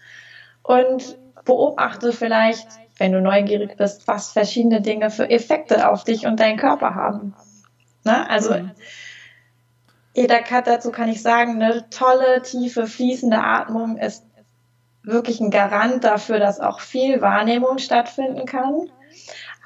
Und 0.62 1.16
beobachte 1.44 2.12
vielleicht, 2.12 2.66
wenn 2.98 3.12
du 3.12 3.20
neugierig 3.20 3.76
bist, 3.76 4.06
was 4.08 4.32
verschiedene 4.32 4.80
Dinge 4.80 5.10
für 5.10 5.28
Effekte 5.30 5.88
auf 5.88 6.04
dich 6.04 6.26
und 6.26 6.40
deinen 6.40 6.58
Körper 6.58 6.94
haben. 6.94 7.34
Ne? 8.04 8.28
Also 8.28 8.54
mhm. 8.54 8.70
jeder 10.14 10.40
Cut 10.40 10.66
dazu 10.66 10.90
kann 10.90 11.08
ich 11.08 11.22
sagen, 11.22 11.62
eine 11.62 11.88
tolle, 11.90 12.42
tiefe, 12.42 12.86
fließende 12.86 13.38
Atmung 13.38 13.98
ist 13.98 14.24
wirklich 15.02 15.40
ein 15.40 15.50
Garant 15.50 16.04
dafür, 16.04 16.38
dass 16.38 16.60
auch 16.60 16.80
viel 16.80 17.20
Wahrnehmung 17.20 17.78
stattfinden 17.78 18.46
kann. 18.46 18.90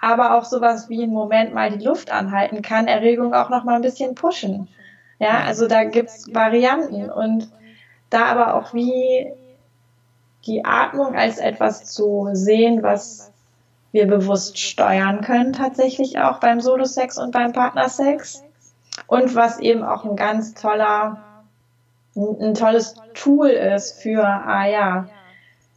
Aber 0.03 0.37
auch 0.37 0.45
sowas 0.45 0.89
wie 0.89 1.03
einen 1.03 1.13
Moment 1.13 1.53
mal 1.53 1.71
die 1.71 1.85
Luft 1.85 2.11
anhalten 2.11 2.63
kann, 2.63 2.89
Erregung 2.89 3.35
auch 3.35 3.51
noch 3.51 3.65
mal 3.65 3.77
ein 3.77 3.83
bisschen 3.83 4.15
pushen. 4.15 4.69
Ja, 5.19 5.43
also 5.45 5.69
da 5.69 5.85
gibt's 5.85 6.33
Varianten 6.33 7.11
und 7.11 7.51
da 8.11 8.27
aber 8.27 8.55
auch 8.55 8.75
wie 8.75 9.33
die 10.47 10.65
Atmung 10.65 11.15
als 11.15 11.39
etwas 11.39 11.85
zu 11.85 12.31
sehen, 12.33 12.83
was 12.83 13.33
wir 13.93 14.07
bewusst 14.07 14.59
steuern 14.59 15.21
können, 15.21 15.53
tatsächlich 15.53 16.19
auch 16.19 16.39
beim 16.39 16.61
Solo-Sex 16.61 17.19
und 17.19 17.33
beim 17.33 17.53
Partnersex. 17.53 18.45
Und 19.07 19.35
was 19.35 19.59
eben 19.59 19.83
auch 19.83 20.05
ein 20.05 20.17
ganz 20.17 20.55
toller, 20.55 21.19
ein 22.15 22.55
tolles 22.55 22.95
Tool 23.15 23.49
ist 23.49 24.01
für, 24.01 24.25
ah 24.25 24.67
ja, 24.67 25.09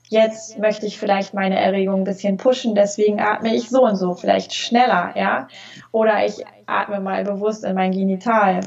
jetzt 0.09 0.59
möchte 0.59 0.85
ich 0.85 0.99
vielleicht 0.99 1.33
meine 1.33 1.59
Erregung 1.59 2.01
ein 2.01 2.03
bisschen 2.03 2.37
pushen, 2.37 2.75
deswegen 2.75 3.19
atme 3.19 3.55
ich 3.55 3.69
so 3.69 3.83
und 3.83 3.95
so, 3.95 4.13
vielleicht 4.13 4.53
schneller, 4.53 5.11
ja. 5.15 5.47
Oder 5.91 6.25
ich 6.25 6.45
atme 6.67 6.99
mal 6.99 7.23
bewusst 7.23 7.63
in 7.63 7.75
mein 7.75 7.91
Genital. 7.91 8.59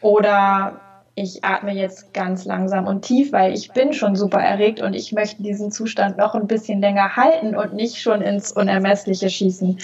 Oder 0.00 0.80
ich 1.20 1.44
atme 1.44 1.72
jetzt 1.72 2.14
ganz 2.14 2.44
langsam 2.44 2.86
und 2.86 3.02
tief, 3.02 3.32
weil 3.32 3.52
ich 3.52 3.72
bin 3.72 3.92
schon 3.92 4.16
super 4.16 4.38
erregt 4.38 4.80
und 4.80 4.94
ich 4.94 5.12
möchte 5.12 5.42
diesen 5.42 5.72
Zustand 5.72 6.16
noch 6.16 6.34
ein 6.34 6.46
bisschen 6.46 6.80
länger 6.80 7.16
halten 7.16 7.56
und 7.56 7.74
nicht 7.74 8.00
schon 8.00 8.22
ins 8.22 8.52
Unermessliche 8.52 9.28
schießen. 9.28 9.78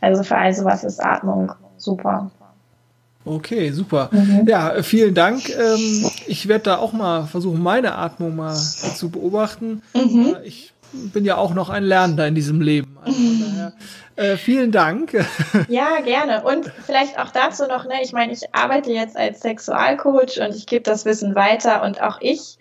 Also 0.00 0.22
für 0.22 0.36
all 0.36 0.54
sowas 0.54 0.84
ist 0.84 1.04
Atmung 1.04 1.52
super. 1.76 2.30
Okay, 3.24 3.70
super. 3.72 4.08
Mhm. 4.10 4.46
Ja, 4.46 4.82
vielen 4.82 5.14
Dank. 5.14 5.50
Ähm, 5.50 6.10
ich 6.26 6.48
werde 6.48 6.64
da 6.64 6.78
auch 6.78 6.94
mal 6.94 7.26
versuchen, 7.26 7.62
meine 7.62 7.94
Atmung 7.96 8.36
mal 8.36 8.56
zu 8.56 9.10
beobachten. 9.10 9.82
Mhm. 9.94 10.36
Ich 10.44 10.72
bin 10.92 11.24
ja 11.24 11.36
auch 11.36 11.54
noch 11.54 11.68
ein 11.68 11.84
Lernender 11.84 12.26
in 12.26 12.34
diesem 12.34 12.60
Leben. 12.60 12.98
Also 13.02 13.12
daher, 13.40 13.72
äh, 14.16 14.36
vielen 14.36 14.72
Dank. 14.72 15.12
Ja, 15.68 16.00
gerne. 16.00 16.42
Und 16.42 16.70
vielleicht 16.86 17.18
auch 17.18 17.30
dazu 17.30 17.66
noch, 17.66 17.84
ne, 17.84 18.02
ich 18.02 18.12
meine, 18.12 18.32
ich 18.32 18.54
arbeite 18.54 18.92
jetzt 18.92 19.16
als 19.16 19.40
Sexualcoach 19.40 20.40
und 20.40 20.54
ich 20.54 20.66
gebe 20.66 20.82
das 20.82 21.04
Wissen 21.04 21.34
weiter 21.34 21.82
und 21.82 22.02
auch 22.02 22.18
ich 22.20 22.58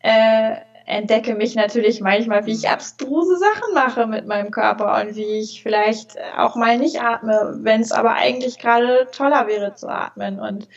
äh, 0.00 0.56
entdecke 0.86 1.34
mich 1.34 1.54
natürlich 1.54 2.00
manchmal, 2.00 2.46
wie 2.46 2.52
ich 2.52 2.68
abstruse 2.68 3.38
Sachen 3.38 3.74
mache 3.74 4.06
mit 4.06 4.26
meinem 4.26 4.50
Körper 4.50 5.00
und 5.00 5.14
wie 5.14 5.40
ich 5.40 5.62
vielleicht 5.62 6.16
auch 6.36 6.56
mal 6.56 6.78
nicht 6.78 7.00
atme, 7.00 7.58
wenn 7.60 7.80
es 7.80 7.92
aber 7.92 8.14
eigentlich 8.14 8.58
gerade 8.58 9.08
toller 9.12 9.46
wäre 9.46 9.74
zu 9.74 9.88
atmen. 9.88 10.40
Und 10.40 10.68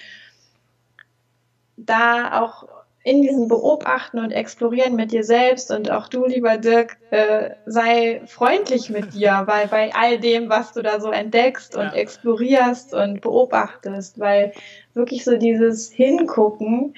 da 1.78 2.42
auch 2.42 2.68
in 3.04 3.22
diesem 3.22 3.50
Beobachten 3.50 4.20
und 4.20 4.32
Explorieren 4.32 4.96
mit 4.96 5.12
dir 5.12 5.26
selbst 5.26 5.72
und 5.72 5.92
auch 5.92 6.08
du, 6.08 6.26
lieber 6.26 6.58
Dirk, 6.58 6.98
äh, 7.12 7.52
sei 7.66 8.22
freundlich 8.26 8.90
mit 8.90 9.14
dir, 9.14 9.44
weil 9.46 9.68
bei 9.68 9.94
all 9.94 10.20
dem, 10.20 10.50
was 10.50 10.72
du 10.72 10.82
da 10.82 11.02
so 11.02 11.12
entdeckst 11.12 11.76
und 11.76 11.86
ja. 11.86 11.94
explorierst 11.94 12.94
und 12.94 13.22
beobachtest, 13.22 14.20
weil 14.20 14.54
wirklich 14.94 15.26
so 15.26 15.38
dieses 15.38 15.92
Hingucken 15.92 16.96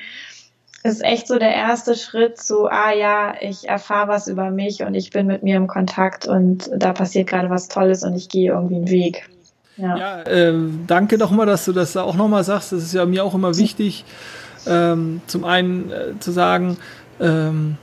ist 0.84 1.04
echt 1.04 1.28
so 1.28 1.40
der 1.40 1.54
erste 1.54 1.96
Schritt 1.96 2.38
zu, 2.38 2.68
ah 2.68 2.94
ja, 2.94 3.34
ich 3.42 3.68
erfahre 3.68 4.08
was 4.08 4.28
über 4.28 4.52
mich 4.52 4.84
und 4.84 4.94
ich 4.94 5.10
bin 5.10 5.26
mit 5.26 5.42
mir 5.42 5.58
im 5.58 5.66
Kontakt 5.66 6.28
und 6.28 6.70
da 6.76 6.94
passiert 6.94 7.28
gerade 7.28 7.50
was 7.50 7.68
Tolles 7.68 8.04
und 8.04 8.16
ich 8.16 8.30
gehe 8.30 8.52
irgendwie 8.52 8.76
einen 8.76 8.90
Weg. 8.90 9.28
Ja, 9.78 9.98
ja 9.98 10.22
äh, 10.22 10.54
danke 10.86 11.18
nochmal, 11.18 11.48
dass 11.48 11.66
du 11.66 11.74
das 11.74 11.98
auch 11.98 12.16
nochmal 12.16 12.44
sagst. 12.44 12.72
Das 12.72 12.84
ist 12.84 12.94
ja 12.94 13.06
mir 13.08 13.24
auch 13.24 13.34
immer 13.34 13.58
wichtig. 13.58 14.06
Ähm, 14.68 15.22
zum 15.28 15.44
einen 15.44 15.92
äh, 15.92 16.20
zu 16.20 16.32
sagen, 16.32 16.78
ähm, 17.20 17.78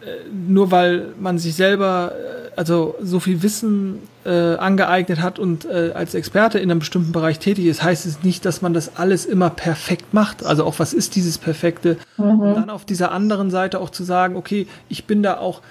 äh, 0.00 0.06
nur 0.32 0.70
weil 0.70 1.06
man 1.18 1.38
sich 1.38 1.54
selber 1.54 2.12
äh, 2.12 2.38
also 2.58 2.96
so 3.00 3.20
viel 3.20 3.42
Wissen 3.42 4.00
äh, 4.24 4.56
angeeignet 4.56 5.20
hat 5.20 5.38
und 5.38 5.64
äh, 5.64 5.92
als 5.94 6.14
Experte 6.14 6.58
in 6.58 6.70
einem 6.70 6.80
bestimmten 6.80 7.12
Bereich 7.12 7.38
tätig 7.38 7.66
ist, 7.66 7.84
heißt 7.84 8.04
es 8.04 8.24
nicht, 8.24 8.44
dass 8.44 8.62
man 8.62 8.74
das 8.74 8.96
alles 8.96 9.26
immer 9.26 9.48
perfekt 9.48 10.12
macht. 10.12 10.44
Also 10.44 10.64
auch 10.64 10.80
was 10.80 10.92
ist 10.92 11.14
dieses 11.14 11.38
Perfekte? 11.38 11.98
Mhm. 12.16 12.40
Und 12.40 12.54
dann 12.56 12.70
auf 12.70 12.84
dieser 12.84 13.12
anderen 13.12 13.52
Seite 13.52 13.80
auch 13.80 13.90
zu 13.90 14.02
sagen, 14.02 14.34
okay, 14.34 14.66
ich 14.88 15.04
bin 15.04 15.22
da 15.22 15.38
auch 15.38 15.62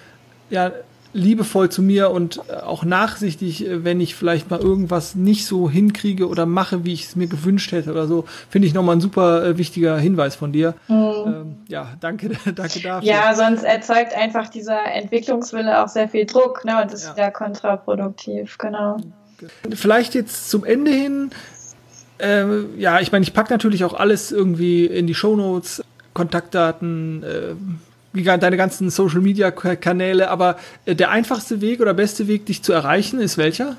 ja 0.50 0.72
liebevoll 1.14 1.70
zu 1.70 1.82
mir 1.82 2.12
und 2.12 2.42
äh, 2.50 2.56
auch 2.58 2.84
nachsichtig, 2.84 3.66
äh, 3.66 3.84
wenn 3.84 4.00
ich 4.00 4.16
vielleicht 4.16 4.50
mal 4.50 4.60
irgendwas 4.60 5.16
nicht 5.16 5.46
so 5.46 5.70
hinkriege 5.70 6.28
oder 6.28 6.46
mache, 6.46 6.86
wie 6.86 6.94
ich 6.94 7.06
es 7.06 7.16
mir 7.16 7.28
gewünscht 7.28 7.72
hätte 7.72 7.92
oder 7.92 8.08
so, 8.08 8.26
finde 8.50 8.68
ich 8.68 8.74
nochmal 8.74 8.96
ein 8.96 9.02
super 9.02 9.44
äh, 9.44 9.58
wichtiger 9.58 9.98
Hinweis 9.98 10.36
von 10.36 10.52
dir. 10.52 10.76
Mhm. 10.88 10.96
Ähm, 10.96 11.56
ja, 11.68 11.94
danke, 12.00 12.30
danke 12.56 12.80
dafür. 12.80 13.08
Ja, 13.08 13.34
sonst 13.36 13.64
erzeugt 13.64 14.14
einfach 14.16 14.50
dieser 14.50 14.84
Entwicklungswille 14.86 15.84
auch 15.84 15.88
sehr 15.88 16.10
viel 16.10 16.26
Druck 16.26 16.66
ne, 16.66 16.82
und 16.82 16.94
ist 16.94 17.06
ja. 17.06 17.16
wieder 17.16 17.32
kontraproduktiv, 17.32 18.58
genau. 18.58 18.98
Vielleicht 19.74 20.16
jetzt 20.16 20.50
zum 20.50 20.66
Ende 20.66 20.92
hin, 20.92 21.30
äh, 22.20 22.46
ja, 22.78 23.00
ich 23.00 23.12
meine, 23.12 23.24
ich 23.24 23.34
packe 23.34 23.54
natürlich 23.54 23.84
auch 23.84 23.94
alles 23.94 24.32
irgendwie 24.32 24.86
in 24.86 25.08
die 25.08 25.14
Shownotes, 25.14 25.84
Kontaktdaten, 26.14 27.24
äh, 27.24 27.54
deine 28.14 28.58
ganzen 28.58 28.90
Social 28.90 29.22
Media 29.22 29.52
Kanäle, 29.52 30.30
aber 30.30 30.58
äh, 30.86 30.96
der 30.96 31.10
einfachste 31.12 31.62
Weg 31.62 31.80
oder 31.82 31.94
beste 31.94 32.28
Weg, 32.28 32.46
dich 32.46 32.64
zu 32.64 32.74
erreichen, 32.74 33.20
ist 33.20 33.38
welcher? 33.38 33.78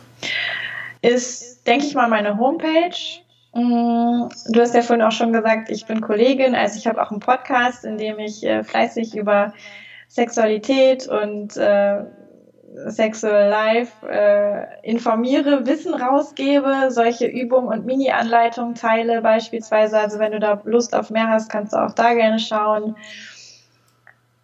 Ist, 1.02 1.66
denke 1.66 1.86
ich 1.86 1.94
mal, 1.94 2.08
meine 2.08 2.38
Homepage. 2.38 2.96
Mm, 3.54 4.28
du 4.48 4.60
hast 4.60 4.74
ja 4.74 4.82
vorhin 4.82 5.04
auch 5.04 5.12
schon 5.12 5.32
gesagt, 5.32 5.70
ich 5.70 5.86
bin 5.86 6.00
Kollegin, 6.00 6.54
also 6.54 6.78
ich 6.78 6.86
habe 6.86 7.02
auch 7.02 7.10
einen 7.10 7.20
Podcast, 7.20 7.84
in 7.84 7.98
dem 7.98 8.18
ich 8.18 8.44
äh, 8.44 8.62
fleißig 8.62 9.16
über 9.16 9.52
Sexualität 10.08 11.08
und 11.08 11.56
äh, 11.56 12.04
Sexual 12.86 13.48
Life 13.48 14.06
äh, 14.06 14.66
informiere, 14.82 15.66
Wissen 15.66 15.94
rausgebe, 15.94 16.90
solche 16.90 17.26
Übungen 17.26 17.68
und 17.68 17.86
Mini-Anleitungen 17.86 18.74
teile 18.74 19.22
beispielsweise. 19.22 19.98
Also 19.98 20.18
wenn 20.18 20.32
du 20.32 20.40
da 20.40 20.60
Lust 20.64 20.94
auf 20.94 21.10
mehr 21.10 21.28
hast, 21.28 21.50
kannst 21.50 21.72
du 21.72 21.78
auch 21.78 21.92
da 21.92 22.14
gerne 22.14 22.38
schauen. 22.38 22.94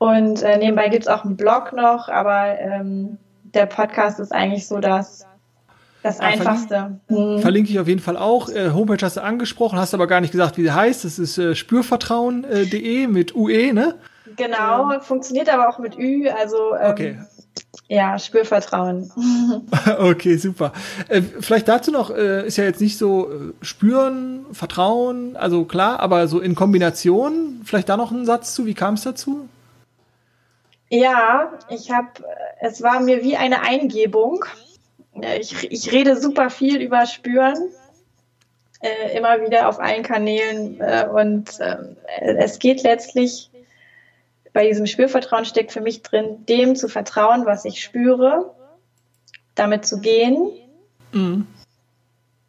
Und 0.05 0.43
äh, 0.43 0.59
nebenbei 0.59 0.91
gibt 0.91 1.05
es 1.05 1.09
auch 1.09 1.25
einen 1.25 1.35
Blog 1.35 1.73
noch, 1.73 2.11
aber 2.11 2.59
ähm, 2.59 3.17
der 3.43 3.65
Podcast 3.65 4.21
ist 4.21 4.33
eigentlich 4.33 4.67
so 4.67 4.79
das, 4.79 5.25
das 6.03 6.19
ja, 6.19 6.25
Einfachste. 6.25 7.01
Verlinke, 7.09 7.37
hm. 7.37 7.39
verlinke 7.39 7.71
ich 7.71 7.79
auf 7.79 7.89
jeden 7.89 8.03
Fall 8.03 8.19
auch. 8.19 8.51
Äh, 8.51 8.73
Homepage 8.73 9.03
hast 9.03 9.17
du 9.17 9.23
angesprochen, 9.23 9.79
hast 9.79 9.95
aber 9.95 10.07
gar 10.07 10.21
nicht 10.21 10.33
gesagt, 10.33 10.59
wie 10.59 10.63
sie 10.63 10.75
heißt. 10.75 11.07
Das 11.07 11.19
ist 11.19 11.39
äh, 11.39 11.55
spürvertrauen.de 11.55 13.07
mit 13.07 13.35
UE, 13.35 13.73
ne? 13.73 13.95
Genau, 14.37 14.93
ähm. 14.93 15.01
funktioniert 15.01 15.49
aber 15.49 15.71
auch 15.71 15.79
mit 15.79 15.99
Ü, 15.99 16.29
also 16.29 16.75
ähm, 16.79 16.91
okay. 16.91 17.19
Ja, 17.89 18.19
Spürvertrauen. 18.19 19.11
okay, 20.01 20.37
super. 20.37 20.75
Äh, 21.09 21.23
vielleicht 21.41 21.67
dazu 21.67 21.91
noch, 21.91 22.11
äh, 22.11 22.47
ist 22.47 22.59
ja 22.59 22.65
jetzt 22.65 22.83
nicht 22.83 22.99
so 22.99 23.31
äh, 23.31 23.65
spüren, 23.65 24.45
Vertrauen, 24.53 25.35
also 25.37 25.65
klar, 25.65 26.01
aber 26.01 26.29
so 26.29 26.41
in 26.41 26.55
Kombination, 26.55 27.63
vielleicht 27.65 27.89
da 27.89 27.97
noch 27.97 28.13
ein 28.13 28.27
Satz 28.27 28.55
zu, 28.55 28.67
wie 28.67 28.75
kam 28.75 28.95
es 28.95 29.03
dazu? 29.05 29.49
Ja, 30.91 31.59
ich 31.71 31.91
habe, 31.91 32.09
es 32.61 32.83
war 32.83 33.01
mir 33.01 33.23
wie 33.23 33.37
eine 33.37 33.63
Eingebung. 33.63 34.45
Ich, 35.39 35.71
ich 35.71 35.93
rede 35.93 36.21
super 36.21 36.51
viel 36.51 36.81
über 36.81 37.07
Spüren, 37.07 37.71
äh, 38.81 39.17
immer 39.17 39.41
wieder 39.41 39.69
auf 39.69 39.81
allen 39.81 40.03
Kanälen. 40.03 40.81
Äh, 40.81 41.09
und 41.13 41.59
äh, 41.61 41.77
es 42.21 42.59
geht 42.59 42.83
letztlich, 42.83 43.51
bei 44.53 44.69
diesem 44.69 44.87
Spürvertrauen 44.87 45.45
steckt 45.45 45.73
für 45.73 45.81
mich 45.81 46.03
drin, 46.03 46.45
dem 46.47 46.77
zu 46.77 46.89
vertrauen, 46.89 47.47
was 47.47 47.65
ich 47.65 47.83
spüre, 47.83 48.55
damit 49.55 49.87
zu 49.87 50.01
gehen. 50.01 50.51
Mhm. 51.13 51.47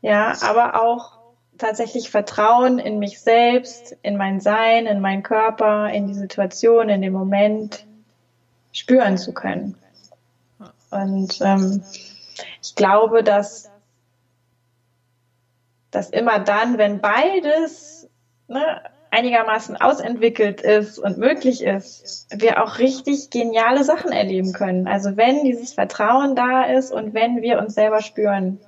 Ja, 0.02 0.36
aber 0.42 0.82
auch 0.82 1.18
tatsächlich 1.58 2.10
Vertrauen 2.10 2.80
in 2.80 3.00
mich 3.00 3.22
selbst, 3.22 3.98
in 4.02 4.18
mein 4.18 4.40
Sein, 4.40 4.86
in 4.86 5.00
meinen 5.00 5.24
Körper, 5.24 5.90
in 5.90 6.08
die 6.08 6.14
Situation, 6.14 6.90
in 6.90 7.02
den 7.02 7.14
Moment 7.14 7.86
spüren 8.76 9.18
zu 9.18 9.34
können. 9.34 9.76
Und 10.92 11.40
ähm, 11.42 11.82
ich 12.62 12.76
glaube, 12.76 13.24
dass, 13.24 13.70
dass 15.92 16.10
immer 16.10 16.40
dann, 16.40 16.78
wenn 16.78 17.00
beides 17.00 18.08
ne, 18.48 18.82
einigermaßen 19.12 19.78
ausentwickelt 19.78 20.62
ist 20.62 21.00
und 21.00 21.18
möglich 21.18 21.64
ist, 21.64 22.28
wir 22.32 22.62
auch 22.62 22.80
richtig 22.80 23.30
geniale 23.30 23.84
Sachen 23.86 24.12
erleben 24.12 24.52
können. 24.52 24.88
Also 24.88 25.16
wenn 25.16 25.46
dieses 25.46 25.74
Vertrauen 25.74 26.36
da 26.36 26.64
ist 26.64 26.92
und 26.92 27.14
wenn 27.14 27.42
wir 27.42 27.60
uns 27.60 27.76
selber 27.76 28.02
spüren. 28.02 28.60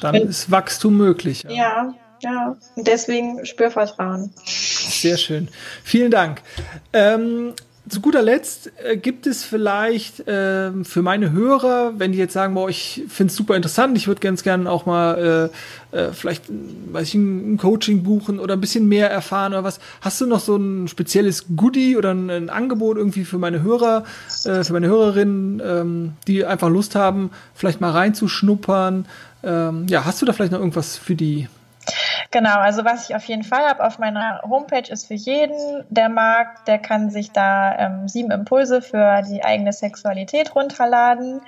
Dann 0.00 0.14
und, 0.14 0.30
ist 0.30 0.50
Wachstum 0.50 0.96
möglich. 0.96 1.42
Ja. 1.42 1.50
ja, 1.50 1.94
ja. 2.22 2.56
Und 2.76 2.86
deswegen 2.86 3.44
Spürvertrauen. 3.44 4.32
Sehr 4.46 5.18
schön. 5.18 5.48
Vielen 5.84 6.10
Dank. 6.10 6.40
Ähm, 6.94 7.54
zu 7.88 8.00
guter 8.00 8.22
Letzt 8.22 8.72
äh, 8.84 8.96
gibt 8.96 9.26
es 9.26 9.44
vielleicht 9.44 10.26
äh, 10.26 10.72
für 10.84 11.02
meine 11.02 11.32
Hörer, 11.32 11.94
wenn 11.98 12.12
die 12.12 12.18
jetzt 12.18 12.32
sagen, 12.32 12.54
boah, 12.54 12.68
ich 12.68 13.04
finde 13.08 13.30
es 13.30 13.36
super 13.36 13.54
interessant, 13.54 13.96
ich 13.96 14.08
würde 14.08 14.20
ganz 14.20 14.42
gerne 14.42 14.70
auch 14.70 14.86
mal 14.86 15.50
äh, 15.92 15.96
äh, 15.96 16.12
vielleicht, 16.12 16.44
weiß 16.48 17.08
ich, 17.08 17.14
ein 17.14 17.58
Coaching 17.58 18.02
buchen 18.02 18.40
oder 18.40 18.54
ein 18.54 18.60
bisschen 18.60 18.88
mehr 18.88 19.10
erfahren 19.10 19.52
oder 19.52 19.62
was. 19.62 19.78
Hast 20.00 20.20
du 20.20 20.26
noch 20.26 20.40
so 20.40 20.56
ein 20.56 20.88
spezielles 20.88 21.46
Goodie 21.56 21.96
oder 21.96 22.12
ein, 22.12 22.28
ein 22.28 22.50
Angebot 22.50 22.96
irgendwie 22.96 23.24
für 23.24 23.38
meine 23.38 23.62
Hörer, 23.62 24.04
äh, 24.44 24.64
für 24.64 24.72
meine 24.72 24.88
Hörerinnen, 24.88 25.62
ähm, 25.64 26.12
die 26.26 26.44
einfach 26.44 26.68
Lust 26.68 26.96
haben, 26.96 27.30
vielleicht 27.54 27.80
mal 27.80 27.92
reinzuschnuppern? 27.92 29.06
Ähm, 29.44 29.86
ja, 29.88 30.04
hast 30.04 30.20
du 30.20 30.26
da 30.26 30.32
vielleicht 30.32 30.52
noch 30.52 30.58
irgendwas 30.58 30.96
für 30.96 31.14
die? 31.14 31.48
Genau, 32.30 32.58
also 32.58 32.84
was 32.84 33.08
ich 33.08 33.16
auf 33.16 33.24
jeden 33.24 33.44
Fall 33.44 33.66
habe 33.66 33.84
auf 33.84 33.98
meiner 33.98 34.42
Homepage 34.42 34.90
ist 34.90 35.06
für 35.06 35.14
jeden, 35.14 35.84
der 35.88 36.08
mag, 36.08 36.64
der 36.66 36.78
kann 36.78 37.10
sich 37.10 37.32
da 37.32 37.76
ähm, 37.78 38.08
sieben 38.08 38.30
Impulse 38.30 38.82
für 38.82 39.22
die 39.22 39.44
eigene 39.44 39.72
Sexualität 39.72 40.54
runterladen 40.54 41.40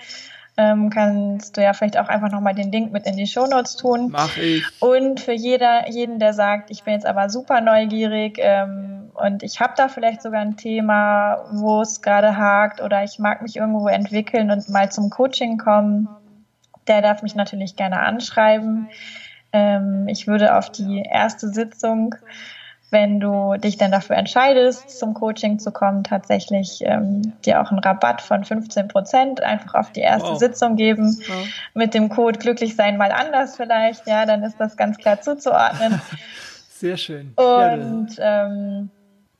ähm, 0.58 0.90
kannst 0.90 1.56
du 1.56 1.62
ja 1.62 1.72
vielleicht 1.72 1.96
auch 1.96 2.08
einfach 2.08 2.32
nochmal 2.32 2.54
den 2.54 2.72
Link 2.72 2.92
mit 2.92 3.06
in 3.06 3.16
die 3.16 3.28
Shownotes 3.28 3.76
tun. 3.76 4.08
Mach 4.10 4.36
ich. 4.36 4.64
Und 4.80 5.20
für 5.20 5.32
jeder, 5.32 5.88
jeden, 5.88 6.18
der 6.18 6.34
sagt, 6.34 6.72
ich 6.72 6.82
bin 6.82 6.94
jetzt 6.94 7.06
aber 7.06 7.30
super 7.30 7.60
neugierig 7.60 8.38
ähm, 8.38 9.12
und 9.14 9.44
ich 9.44 9.60
habe 9.60 9.74
da 9.76 9.88
vielleicht 9.88 10.20
sogar 10.20 10.40
ein 10.40 10.56
Thema, 10.56 11.44
wo 11.52 11.80
es 11.80 12.02
gerade 12.02 12.36
hakt 12.36 12.82
oder 12.82 13.04
ich 13.04 13.20
mag 13.20 13.40
mich 13.40 13.56
irgendwo 13.56 13.86
entwickeln 13.86 14.50
und 14.50 14.68
mal 14.68 14.90
zum 14.90 15.10
Coaching 15.10 15.58
kommen, 15.58 16.08
der 16.88 17.02
darf 17.02 17.22
mich 17.22 17.36
natürlich 17.36 17.76
gerne 17.76 18.00
anschreiben. 18.00 18.88
Ähm, 19.52 20.08
ich 20.08 20.26
würde 20.26 20.56
auf 20.56 20.70
die 20.70 21.02
erste 21.02 21.48
Sitzung 21.48 22.14
wenn 22.90 23.20
du 23.20 23.56
dich 23.56 23.76
dann 23.76 23.90
dafür 23.90 24.16
entscheidest, 24.16 24.98
zum 24.98 25.12
Coaching 25.12 25.58
zu 25.58 25.72
kommen, 25.72 26.04
tatsächlich 26.04 26.80
ähm, 26.82 27.34
dir 27.44 27.60
auch 27.60 27.70
einen 27.70 27.80
Rabatt 27.80 28.22
von 28.22 28.44
15 28.44 28.88
Prozent 28.88 29.42
einfach 29.42 29.74
auf 29.74 29.92
die 29.92 30.00
erste 30.00 30.30
wow. 30.30 30.38
Sitzung 30.38 30.76
geben. 30.76 31.18
Wow. 31.26 31.48
Mit 31.74 31.92
dem 31.92 32.08
Code 32.08 32.38
glücklich 32.38 32.76
sein 32.76 32.96
mal 32.96 33.12
anders 33.12 33.56
vielleicht, 33.56 34.06
ja, 34.06 34.24
dann 34.24 34.42
ist 34.42 34.58
das 34.58 34.76
ganz 34.76 34.96
klar 34.96 35.20
zuzuordnen. 35.20 36.00
Sehr 36.70 36.96
schön. 36.96 37.34
Und 37.36 38.16
ähm, 38.18 38.90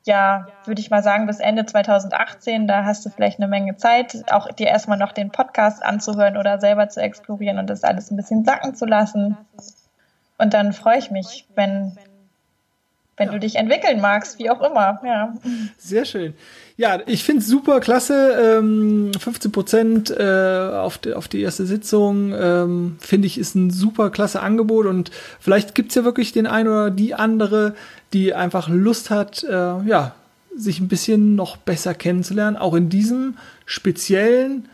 ja, 0.04 0.48
würde 0.66 0.80
ich 0.80 0.90
mal 0.90 1.02
sagen, 1.02 1.26
bis 1.26 1.40
Ende 1.40 1.64
2018, 1.64 2.66
da 2.66 2.84
hast 2.84 3.06
du 3.06 3.10
vielleicht 3.10 3.38
eine 3.38 3.48
Menge 3.48 3.76
Zeit, 3.76 4.24
auch 4.30 4.50
dir 4.52 4.66
erstmal 4.66 4.98
noch 4.98 5.12
den 5.12 5.30
Podcast 5.30 5.82
anzuhören 5.82 6.36
oder 6.36 6.58
selber 6.60 6.88
zu 6.88 7.00
explorieren 7.00 7.58
und 7.58 7.70
das 7.70 7.84
alles 7.84 8.10
ein 8.10 8.16
bisschen 8.16 8.44
sacken 8.44 8.74
zu 8.74 8.84
lassen. 8.84 9.38
Und 10.38 10.54
dann 10.54 10.72
freue 10.72 10.98
ich 10.98 11.10
mich, 11.10 11.46
wenn 11.54 11.96
wenn 13.18 13.28
ja. 13.28 13.32
du 13.32 13.40
dich 13.40 13.56
entwickeln 13.56 14.00
magst, 14.00 14.38
wie 14.38 14.48
auch 14.50 14.62
immer. 14.62 15.00
Ja. 15.04 15.34
Sehr 15.76 16.04
schön. 16.04 16.34
Ja, 16.76 17.00
ich 17.06 17.24
finde 17.24 17.42
es 17.42 17.48
super 17.48 17.80
klasse. 17.80 18.58
Ähm, 18.58 19.10
15 19.18 19.52
Prozent 19.52 20.10
äh, 20.10 20.70
auf, 20.74 20.98
die, 20.98 21.12
auf 21.14 21.26
die 21.26 21.40
erste 21.40 21.66
Sitzung 21.66 22.32
ähm, 22.32 22.96
finde 23.00 23.26
ich 23.26 23.36
ist 23.36 23.56
ein 23.56 23.70
super 23.70 24.10
klasse 24.10 24.40
Angebot 24.40 24.86
und 24.86 25.10
vielleicht 25.40 25.74
gibt 25.74 25.90
es 25.90 25.96
ja 25.96 26.04
wirklich 26.04 26.32
den 26.32 26.46
einen 26.46 26.68
oder 26.68 26.90
die 26.90 27.14
andere, 27.14 27.74
die 28.12 28.32
einfach 28.32 28.68
Lust 28.68 29.10
hat, 29.10 29.42
äh, 29.42 29.52
ja, 29.52 30.14
sich 30.56 30.80
ein 30.80 30.88
bisschen 30.88 31.34
noch 31.34 31.56
besser 31.56 31.94
kennenzulernen, 31.94 32.56
auch 32.56 32.74
in 32.74 32.88
diesem 32.88 33.36
speziellen, 33.66 34.68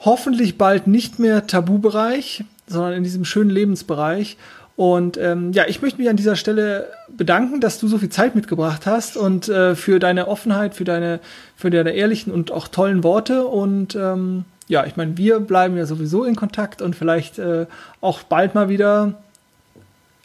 hoffentlich 0.00 0.58
bald 0.58 0.86
nicht 0.86 1.18
mehr 1.18 1.46
Tabubereich, 1.46 2.44
sondern 2.66 2.92
in 2.92 3.04
diesem 3.04 3.24
schönen 3.24 3.50
Lebensbereich. 3.50 4.36
Und 4.82 5.16
ähm, 5.16 5.52
ja, 5.52 5.62
ich 5.68 5.80
möchte 5.80 6.00
mich 6.00 6.10
an 6.10 6.16
dieser 6.16 6.34
Stelle 6.34 6.88
bedanken, 7.06 7.60
dass 7.60 7.78
du 7.78 7.86
so 7.86 7.98
viel 7.98 8.08
Zeit 8.08 8.34
mitgebracht 8.34 8.84
hast 8.84 9.16
und 9.16 9.48
äh, 9.48 9.76
für 9.76 10.00
deine 10.00 10.26
Offenheit, 10.26 10.74
für 10.74 10.82
deine, 10.82 11.20
für 11.54 11.70
deine 11.70 11.92
ehrlichen 11.92 12.32
und 12.32 12.50
auch 12.50 12.66
tollen 12.66 13.04
Worte. 13.04 13.46
Und 13.46 13.94
ähm, 13.94 14.44
ja, 14.66 14.84
ich 14.84 14.96
meine, 14.96 15.16
wir 15.16 15.38
bleiben 15.38 15.76
ja 15.76 15.86
sowieso 15.86 16.24
in 16.24 16.34
Kontakt 16.34 16.82
und 16.82 16.96
vielleicht 16.96 17.38
äh, 17.38 17.66
auch 18.00 18.24
bald 18.24 18.56
mal 18.56 18.68
wieder 18.68 19.14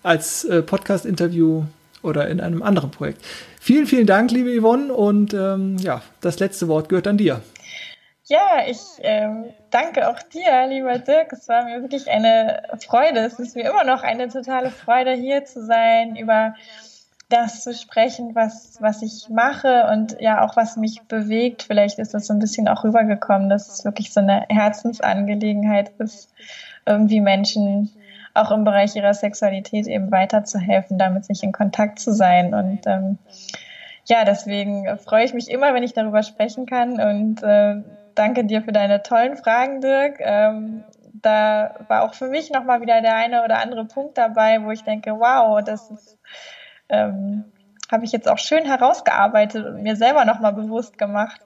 als 0.01 0.43
äh, 0.45 0.63
Podcast-Interview 0.63 1.65
oder 2.01 2.27
in 2.27 2.41
einem 2.41 2.63
anderen 2.63 2.89
Projekt. 2.89 3.23
Vielen, 3.59 3.85
vielen 3.85 4.07
Dank, 4.07 4.31
liebe 4.31 4.59
Yvonne. 4.59 4.91
Und 4.91 5.35
ähm, 5.35 5.77
ja, 5.77 6.01
das 6.19 6.39
letzte 6.39 6.67
Wort 6.67 6.89
gehört 6.89 7.05
an 7.05 7.17
dir. 7.17 7.41
Ja, 8.29 8.63
ich 8.67 8.81
ähm, 9.03 9.45
danke 9.69 10.09
auch 10.09 10.21
dir, 10.21 10.67
lieber 10.67 10.99
Dirk. 10.99 11.31
Es 11.31 11.47
war 11.47 11.63
mir 11.63 11.81
wirklich 11.81 12.09
eine 12.09 12.61
Freude. 12.85 13.21
Es 13.21 13.39
ist 13.39 13.55
mir 13.55 13.69
immer 13.69 13.85
noch 13.85 14.03
eine 14.03 14.27
totale 14.27 14.69
Freude, 14.69 15.13
hier 15.13 15.45
zu 15.45 15.65
sein, 15.65 16.17
über 16.17 16.53
das 17.29 17.63
zu 17.63 17.73
sprechen, 17.73 18.35
was, 18.35 18.81
was 18.81 19.01
ich 19.01 19.29
mache 19.29 19.87
und 19.93 20.17
ja 20.19 20.45
auch 20.45 20.57
was 20.57 20.75
mich 20.75 21.03
bewegt. 21.03 21.63
Vielleicht 21.63 21.99
ist 21.99 22.13
das 22.13 22.27
so 22.27 22.33
ein 22.33 22.39
bisschen 22.39 22.67
auch 22.67 22.83
rübergekommen, 22.83 23.47
dass 23.49 23.69
es 23.69 23.85
wirklich 23.85 24.11
so 24.11 24.19
eine 24.19 24.45
Herzensangelegenheit 24.49 25.91
ist, 25.97 26.29
irgendwie 26.85 27.21
Menschen 27.21 27.91
auch 28.33 28.51
im 28.51 28.65
Bereich 28.65 28.93
ihrer 28.97 29.13
Sexualität 29.13 29.87
eben 29.87 30.11
weiterzuhelfen, 30.11 30.97
damit 30.97 31.23
sich 31.23 31.43
in 31.43 31.53
Kontakt 31.53 31.99
zu 31.99 32.13
sein. 32.13 32.53
Und 32.53 32.81
ähm, 32.87 33.19
ja, 34.05 34.25
deswegen 34.25 34.97
freue 34.97 35.23
ich 35.23 35.33
mich 35.33 35.49
immer, 35.49 35.73
wenn 35.73 35.83
ich 35.83 35.93
darüber 35.93 36.23
sprechen 36.23 36.65
kann 36.65 36.99
und 36.99 37.41
äh, 37.41 37.81
danke 38.17 38.45
dir 38.45 38.61
für 38.61 38.71
deine 38.71 39.03
tollen 39.03 39.37
Fragen, 39.37 39.81
Dirk. 39.81 40.17
Ähm, 40.19 40.83
da 41.13 41.75
war 41.87 42.03
auch 42.03 42.13
für 42.13 42.27
mich 42.27 42.51
nochmal 42.51 42.81
wieder 42.81 43.01
der 43.01 43.15
eine 43.15 43.43
oder 43.43 43.59
andere 43.59 43.85
Punkt 43.85 44.17
dabei, 44.17 44.63
wo 44.63 44.71
ich 44.71 44.83
denke, 44.83 45.11
wow, 45.19 45.63
das 45.63 46.17
ähm, 46.89 47.45
habe 47.91 48.05
ich 48.05 48.11
jetzt 48.11 48.29
auch 48.29 48.37
schön 48.37 48.65
herausgearbeitet 48.65 49.65
und 49.65 49.83
mir 49.83 49.95
selber 49.95 50.25
nochmal 50.25 50.53
bewusst 50.53 50.97
gemacht. 50.97 51.41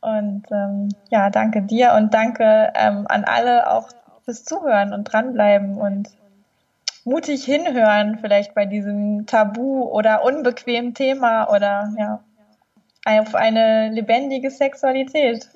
Und 0.00 0.44
ähm, 0.50 0.88
ja, 1.10 1.30
danke 1.30 1.62
dir 1.62 1.94
und 1.94 2.12
danke 2.12 2.72
ähm, 2.74 3.06
an 3.08 3.24
alle 3.24 3.70
auch 3.70 3.88
fürs 4.24 4.44
Zuhören 4.44 4.92
und 4.92 5.04
dranbleiben 5.04 5.76
und 5.78 6.08
mutig 7.04 7.44
hinhören, 7.44 8.18
vielleicht 8.20 8.54
bei 8.54 8.66
diesem 8.66 9.26
Tabu 9.26 9.84
oder 9.84 10.24
unbequemen 10.24 10.94
Thema 10.94 11.48
oder 11.50 11.92
ja, 11.96 12.20
auf 13.04 13.34
eine 13.34 13.90
lebendige 13.90 14.50
Sexualität. 14.50 15.48